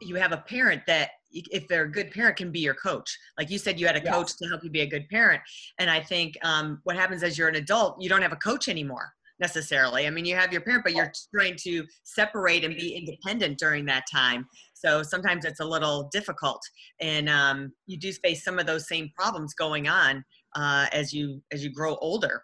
you 0.00 0.14
have 0.16 0.32
a 0.32 0.38
parent 0.38 0.82
that, 0.86 1.10
if 1.30 1.68
they're 1.68 1.84
a 1.84 1.90
good 1.90 2.10
parent, 2.10 2.36
can 2.36 2.50
be 2.50 2.60
your 2.60 2.74
coach. 2.74 3.16
Like 3.38 3.50
you 3.50 3.58
said, 3.58 3.78
you 3.78 3.86
had 3.86 3.96
a 3.96 4.02
Yes. 4.02 4.14
coach 4.14 4.36
to 4.38 4.48
help 4.48 4.64
you 4.64 4.70
be 4.70 4.80
a 4.80 4.86
good 4.86 5.08
parent. 5.08 5.42
And 5.78 5.90
I 5.90 6.00
think 6.00 6.38
um, 6.42 6.80
what 6.84 6.96
happens 6.96 7.22
as 7.22 7.36
you're 7.36 7.48
an 7.48 7.56
adult, 7.56 8.00
you 8.00 8.08
don't 8.08 8.22
have 8.22 8.32
a 8.32 8.36
coach 8.36 8.68
anymore 8.68 9.12
necessarily. 9.40 10.06
I 10.06 10.10
mean, 10.10 10.24
you 10.24 10.34
have 10.34 10.52
your 10.52 10.62
parent, 10.62 10.84
but 10.84 10.94
you're 10.94 11.12
trying 11.34 11.56
to 11.64 11.84
separate 12.04 12.64
and 12.64 12.74
be 12.74 12.96
independent 12.96 13.58
during 13.58 13.84
that 13.86 14.04
time. 14.10 14.46
So 14.74 15.02
sometimes 15.02 15.44
it's 15.44 15.60
a 15.60 15.64
little 15.64 16.08
difficult, 16.12 16.60
and 17.00 17.28
um, 17.28 17.72
you 17.86 17.98
do 17.98 18.12
face 18.12 18.42
some 18.42 18.58
of 18.58 18.66
those 18.66 18.88
same 18.88 19.10
problems 19.16 19.54
going 19.54 19.88
on 19.88 20.24
uh, 20.56 20.86
as 20.92 21.12
you 21.12 21.42
as 21.52 21.62
you 21.62 21.70
grow 21.70 21.96
older. 21.96 22.42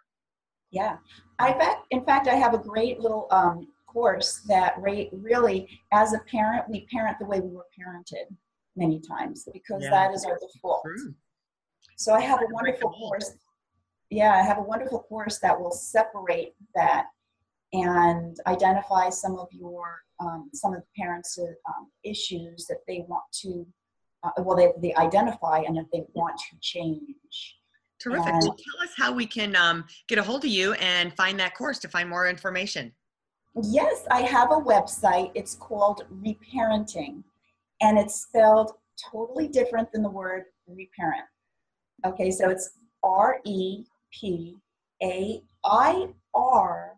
Yeah, 0.71 0.97
I 1.39 1.53
bet. 1.53 1.83
In 1.91 2.05
fact, 2.05 2.29
I 2.29 2.35
have 2.35 2.55
a 2.55 2.59
great 2.59 3.01
little 3.01 3.29
um, 3.31 3.69
course 3.95 4.41
that 4.49 4.75
re- 4.79 5.09
really, 5.13 5.69
as 5.93 6.13
a 6.13 6.19
parent, 6.31 6.69
we 6.69 6.87
parent 6.93 7.17
the 7.19 7.25
way 7.25 7.41
we 7.41 7.49
were 7.49 7.67
parented 7.79 8.27
many 8.77 9.01
times 9.01 9.49
because 9.53 9.83
Yeah. 9.83 9.91
that 9.91 10.13
is 10.13 10.25
our 10.25 10.39
default. 10.39 10.83
True. 10.85 11.15
So 11.97 12.13
I 12.13 12.21
have 12.21 12.41
a 12.43 12.47
wonderful 12.51 12.91
course. 12.91 13.31
Yeah, 14.11 14.33
I 14.35 14.43
have 14.43 14.59
a 14.59 14.63
wonderful 14.63 15.01
course 15.05 15.39
that 15.39 15.59
will 15.59 15.71
separate 15.71 16.55
that 16.75 17.07
and 17.73 18.37
identify 18.47 19.09
some 19.11 19.39
of 19.39 19.49
your 19.53 20.01
um, 20.21 20.49
some 20.55 20.73
of 20.75 20.81
the 20.81 20.87
parents' 21.03 21.39
um, 21.39 21.91
issues 22.05 22.67
that 22.67 22.79
they 22.87 23.05
want 23.09 23.25
to. 23.43 23.67
Uh, 24.23 24.31
well, 24.39 24.57
they, 24.57 24.73
they 24.81 24.95
identify 24.95 25.59
and 25.67 25.77
that 25.77 25.87
they 25.93 26.03
want 26.15 26.37
to 26.39 26.57
change. 26.61 27.59
Terrific. 28.01 28.27
And- 28.27 28.43
well, 28.43 28.57
tell 28.57 28.83
us 28.83 28.95
how 28.97 29.13
we 29.13 29.27
can 29.27 29.57
um, 29.57 29.85
get 30.09 30.19
a 30.19 30.23
hold 30.23 30.45
of 30.45 30.51
you 30.51 30.73
and 30.75 31.13
find 31.15 31.39
that 31.41 31.55
course 31.57 31.79
to 31.81 31.89
find 31.89 32.09
more 32.09 32.29
information. 32.29 32.93
Yes, 33.63 34.05
I 34.11 34.23
have 34.23 34.51
a 34.51 34.57
website. 34.57 35.31
It's 35.35 35.55
called 35.55 36.05
Repairenting, 36.13 37.23
and 37.81 37.99
it's 37.99 38.23
spelled 38.23 38.73
totally 39.13 39.47
different 39.47 39.93
than 39.93 40.03
the 40.03 40.11
word 40.11 40.45
reparent. 40.67 41.25
Okay, 42.05 42.31
so 42.31 42.51
it's 42.51 42.71
R 43.05 43.41
E 43.45 43.85
P 44.13 44.57
A 45.03 45.41
I 45.65 46.09
R 46.35 46.95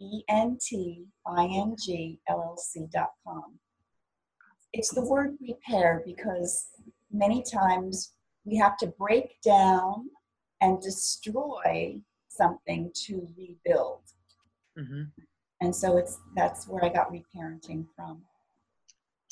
E 0.00 0.22
N 0.28 0.58
T 0.60 1.06
I 1.26 1.44
N 1.44 1.74
G 1.84 2.20
L 2.28 2.40
L 2.40 2.56
C 2.56 2.86
dot 2.92 3.10
com. 3.26 3.58
It's 4.72 4.94
the 4.94 5.04
word 5.04 5.36
repair 5.40 6.02
because 6.06 6.68
many 7.10 7.42
times 7.42 8.12
we 8.44 8.56
have 8.56 8.76
to 8.78 8.86
break 8.98 9.40
down 9.44 10.08
and 10.60 10.80
destroy 10.80 12.00
something 12.28 12.92
to 13.06 13.26
rebuild. 13.36 14.02
hmm 14.78 15.02
And 15.60 15.74
so 15.74 15.96
it's 15.96 16.18
that's 16.34 16.68
where 16.68 16.84
I 16.84 16.88
got 16.88 17.10
reparenting 17.10 17.86
from. 17.94 18.20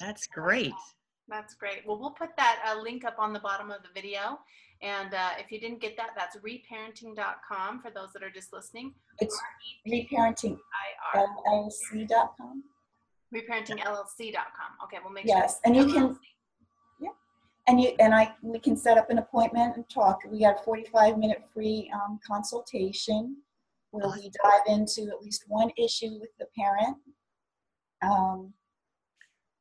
That's 0.01 0.27
great. 0.27 0.73
That's 1.29 1.55
great. 1.55 1.83
Well, 1.87 1.99
we'll 1.99 2.11
put 2.11 2.37
that 2.37 2.63
uh, 2.67 2.81
link 2.81 3.05
up 3.05 3.17
on 3.19 3.33
the 3.33 3.41
bottom 3.41 3.71
of 3.71 3.83
the 3.83 3.89
video. 3.95 4.39
And 4.83 5.15
uh, 5.15 5.31
if 5.39 5.51
you 5.51 5.59
didn't 5.61 5.81
get 5.81 5.97
that, 5.97 6.11
that's 6.17 6.37
repairenting.com 6.37 7.81
for 7.81 7.91
those 7.91 8.13
that 8.13 8.23
are 8.23 8.31
just 8.31 8.53
listening. 8.53 8.93
It's 9.21 9.41
R-E-P-I-R, 9.87 10.47
repairentingllc.com. 11.15 12.65
repairentingllc.com. 13.35 14.71
Okay, 14.85 14.99
we'll 15.03 15.13
make 15.13 15.27
sure. 15.27 15.37
Yes, 15.37 15.61
and 15.65 15.75
you 15.77 15.87
can- 15.87 16.09
LLC. 16.09 16.19
And 17.67 17.81
you 17.81 17.95
and 17.99 18.15
I 18.15 18.31
we 18.43 18.59
can 18.59 18.77
set 18.77 18.99
up 18.99 19.09
an 19.09 19.17
appointment 19.17 19.77
and 19.77 19.89
talk. 19.89 20.19
We 20.31 20.41
got 20.41 20.61
a 20.61 20.63
45 20.65 21.17
minute 21.17 21.43
free 21.55 21.91
um, 21.95 22.21
consultation 22.27 23.39
where 23.95 24.09
we 24.09 24.31
dive 24.43 24.63
into 24.67 25.03
at 25.03 25.23
least 25.23 25.45
one 25.47 25.71
issue 25.79 26.19
with 26.21 26.31
the 26.39 26.47
parent. 26.59 26.97
Um, 28.03 28.53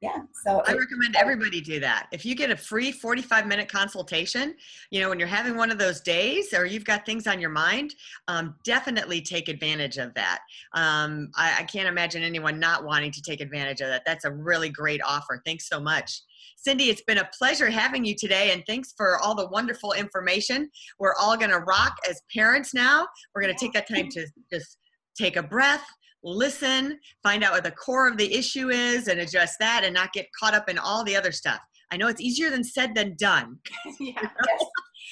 yeah, 0.02 0.24
so 0.43 0.62
I 0.67 0.72
it- 0.74 0.80
recommend 0.80 1.15
everybody 1.15 1.62
do 1.62 1.80
that. 1.80 2.08
If 2.12 2.26
you 2.26 2.36
get 2.36 2.50
a 2.50 2.58
free 2.58 2.91
45 2.91 3.46
minute 3.48 3.69
consultation, 3.69 4.56
you 4.89 5.00
know, 5.00 5.08
when 5.08 5.17
you're 5.19 5.30
having 5.30 5.56
one 5.56 5.72
of 5.72 5.78
those 5.78 6.02
days 6.02 6.54
or 6.54 6.65
you've 6.65 6.84
got 6.84 7.06
things 7.06 7.26
on 7.28 7.39
your 7.39 7.52
mind, 7.52 7.93
um, 8.28 8.56
definitely 8.65 9.22
take 9.22 9.48
advantage 9.48 9.98
of 9.98 10.13
that. 10.15 10.39
Um, 10.74 11.30
I, 11.36 11.60
I 11.60 11.63
can't 11.63 11.88
imagine 11.88 12.24
anyone 12.24 12.60
not 12.60 12.84
wanting 12.84 13.12
to 13.12 13.22
take 13.22 13.39
advantage 13.39 13.80
of 13.80 13.88
that. 13.88 14.04
That's 14.06 14.26
a 14.26 14.32
really 14.32 14.69
great 14.69 15.02
offer. 15.06 15.41
Thanks 15.46 15.69
so 15.69 15.80
much. 15.80 16.22
Cindy, 16.58 16.86
it's 16.86 17.03
been 17.03 17.17
a 17.17 17.29
pleasure 17.38 17.69
having 17.69 18.06
you 18.06 18.15
today, 18.15 18.51
and 18.51 18.63
thanks 18.65 18.93
for 18.95 19.19
all 19.19 19.36
the 19.36 19.47
wonderful 19.47 19.93
information. 19.93 20.69
We're 20.99 21.15
all 21.19 21.38
going 21.38 21.51
to 21.51 21.60
rock 21.60 21.95
as 22.10 22.21
parents 22.34 22.73
now. 22.73 23.08
We're 23.34 23.41
going 23.41 23.53
to 23.53 23.60
take 23.60 23.73
that 23.73 23.88
time 23.88 24.10
to 24.10 24.25
just 24.51 24.77
take 25.17 25.36
a 25.36 25.43
breath, 25.43 25.86
listen, 26.23 26.99
find 27.21 27.43
out 27.43 27.53
what 27.53 27.63
the 27.63 27.71
core 27.71 28.08
of 28.08 28.17
the 28.17 28.34
issue 28.34 28.69
is, 28.69 29.08
and 29.08 29.19
address 29.19 29.58
that 29.60 29.84
and 29.84 29.93
not 29.93 30.13
get 30.13 30.27
caught 30.39 30.53
up 30.53 30.69
in 30.69 30.77
all 30.77 31.03
the 31.03 31.15
other 31.15 31.32
stuff. 31.32 31.60
I 31.91 31.97
know 31.97 32.08
it's 32.08 32.21
easier 32.21 32.49
than 32.49 32.63
said 32.63 32.95
than 32.95 33.15
done. 33.19 33.60
yeah. 33.99 34.29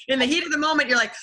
In 0.08 0.19
the 0.19 0.25
heat 0.25 0.43
of 0.43 0.51
the 0.51 0.58
moment, 0.58 0.89
you're 0.89 0.97
like, 0.97 1.13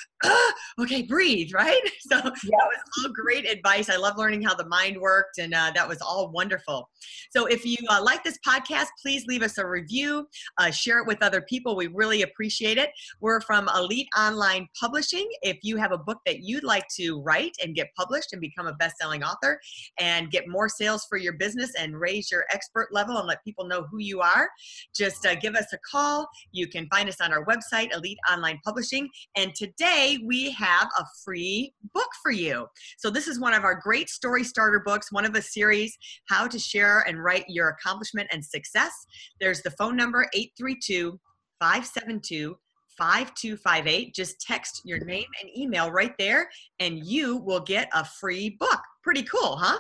okay, 0.81 1.03
breathe, 1.03 1.51
right? 1.55 1.81
So 2.09 2.17
yes. 2.17 2.25
that 2.25 2.33
was 2.51 2.79
all 3.05 3.13
great 3.13 3.47
advice. 3.49 3.91
I 3.91 3.97
love 3.97 4.17
learning 4.17 4.43
how 4.43 4.55
the 4.55 4.67
mind 4.67 4.99
worked, 4.99 5.39
and 5.39 5.53
uh, 5.53 5.73
that 5.75 5.87
was 5.87 6.01
all 6.01 6.31
wonderful. 6.31 6.89
So, 7.31 7.47
if 7.47 7.67
you 7.67 7.77
uh, 7.91 8.03
like 8.03 8.25
this 8.25 8.39
podcast, 8.47 8.87
please 9.03 9.27
leave 9.27 9.43
us 9.43 9.59
a 9.59 9.67
review, 9.67 10.27
uh, 10.59 10.71
share 10.71 11.01
it 11.01 11.07
with 11.07 11.23
other 11.23 11.43
people. 11.43 11.77
We 11.77 11.89
really 11.89 12.23
appreciate 12.23 12.79
it. 12.79 12.91
We're 13.21 13.43
from 13.43 13.69
Elite 13.77 14.09
Online 14.17 14.67
Publishing. 14.81 15.29
If 15.43 15.59
you 15.63 15.77
have 15.77 15.93
a 15.93 15.99
book 15.99 16.19
that 16.25 16.41
you'd 16.41 16.65
like 16.65 16.87
to 16.97 17.21
write 17.21 17.53
and 17.63 17.75
get 17.75 17.89
published 17.95 18.33
and 18.33 18.41
become 18.41 18.67
a 18.67 18.75
best 18.75 18.97
selling 18.99 19.23
author 19.23 19.61
and 19.99 20.31
get 20.31 20.49
more 20.49 20.69
sales 20.69 21.05
for 21.09 21.19
your 21.19 21.35
business 21.35 21.73
and 21.79 21.99
raise 21.99 22.31
your 22.31 22.45
expert 22.51 22.89
level 22.91 23.19
and 23.19 23.27
let 23.27 23.45
people 23.45 23.67
know 23.67 23.87
who 23.91 23.99
you 23.99 24.21
are, 24.21 24.49
just 24.97 25.27
uh, 25.27 25.35
give 25.35 25.57
us 25.57 25.67
a 25.75 25.79
call. 25.91 26.27
You 26.53 26.69
can 26.69 26.87
find 26.89 27.09
us 27.09 27.21
on 27.21 27.33
our 27.33 27.45
website, 27.45 27.95
Elite 27.95 28.19
Online 28.31 28.58
Publishing. 28.65 29.09
And 29.37 29.55
today 29.55 30.19
we 30.25 30.51
have 30.53 30.89
a 30.99 31.05
free 31.25 31.73
book 31.95 32.09
for 32.23 32.33
you. 32.33 32.67
So, 32.99 33.11
this 33.11 33.27
is 33.27 33.41
one 33.41 33.55
of 33.55 33.65
our 33.65 33.75
great 33.75 34.09
story 34.09 34.45
starter 34.45 34.83
books, 34.85 35.13
one 35.13 35.25
of 35.25 35.35
a 35.35 35.43
series, 35.43 35.97
How 36.29 36.47
to 36.47 36.59
Share 36.59 37.05
and 37.07 37.23
Write 37.23 37.45
Your 37.49 37.69
Accomplishment 37.69 38.29
and 38.33 38.45
Success. 38.45 38.93
There's 39.41 39.63
the 39.63 39.71
phone 39.73 39.97
number 39.97 40.29
832 40.35 41.19
572 41.61 42.57
5258. 42.97 44.15
Just 44.15 44.41
text 44.41 44.83
your 44.85 44.99
name 45.05 45.27
and 45.41 45.57
email 45.57 45.91
right 45.91 46.15
there, 46.19 46.49
and 46.81 47.07
you 47.07 47.37
will 47.37 47.61
get 47.61 47.89
a 47.95 48.05
free 48.05 48.51
book. 48.59 48.81
Pretty 49.03 49.23
cool, 49.23 49.57
huh? 49.57 49.79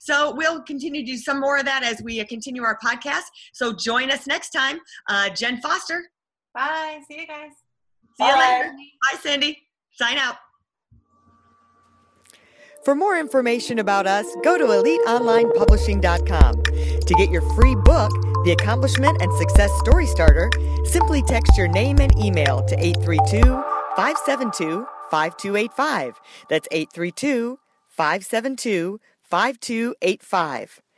So, 0.00 0.34
we'll 0.34 0.62
continue 0.62 1.02
to 1.02 1.06
do 1.06 1.16
some 1.16 1.40
more 1.40 1.58
of 1.58 1.64
that 1.64 1.82
as 1.82 2.02
we 2.02 2.22
continue 2.24 2.62
our 2.62 2.78
podcast. 2.84 3.24
So, 3.52 3.72
join 3.72 4.10
us 4.10 4.26
next 4.26 4.50
time. 4.50 4.78
Uh, 5.08 5.30
Jen 5.30 5.60
Foster. 5.60 6.10
Bye. 6.54 7.00
See 7.08 7.20
you 7.20 7.26
guys. 7.26 7.65
See 8.18 8.26
you 8.26 8.38
later. 8.38 8.72
Bye, 8.72 9.18
Cindy. 9.20 9.62
Sign 9.92 10.18
out. 10.18 10.36
For 12.84 12.94
more 12.94 13.18
information 13.18 13.80
about 13.80 14.06
us, 14.06 14.26
go 14.44 14.56
to 14.56 14.64
eliteonlinepublishing.com. 14.64 16.62
To 16.62 17.14
get 17.14 17.30
your 17.30 17.42
free 17.56 17.74
book, 17.74 18.12
The 18.44 18.56
Accomplishment 18.58 19.20
and 19.20 19.32
Success 19.34 19.72
Story 19.80 20.06
Starter, 20.06 20.50
simply 20.84 21.22
text 21.22 21.58
your 21.58 21.66
name 21.68 21.98
and 21.98 22.16
email 22.18 22.64
to 22.66 22.78
832 22.78 23.42
572 23.96 24.86
5285. 25.10 26.20
That's 26.48 26.68
832 26.70 27.58
572 27.88 29.00
5285. 29.22 30.80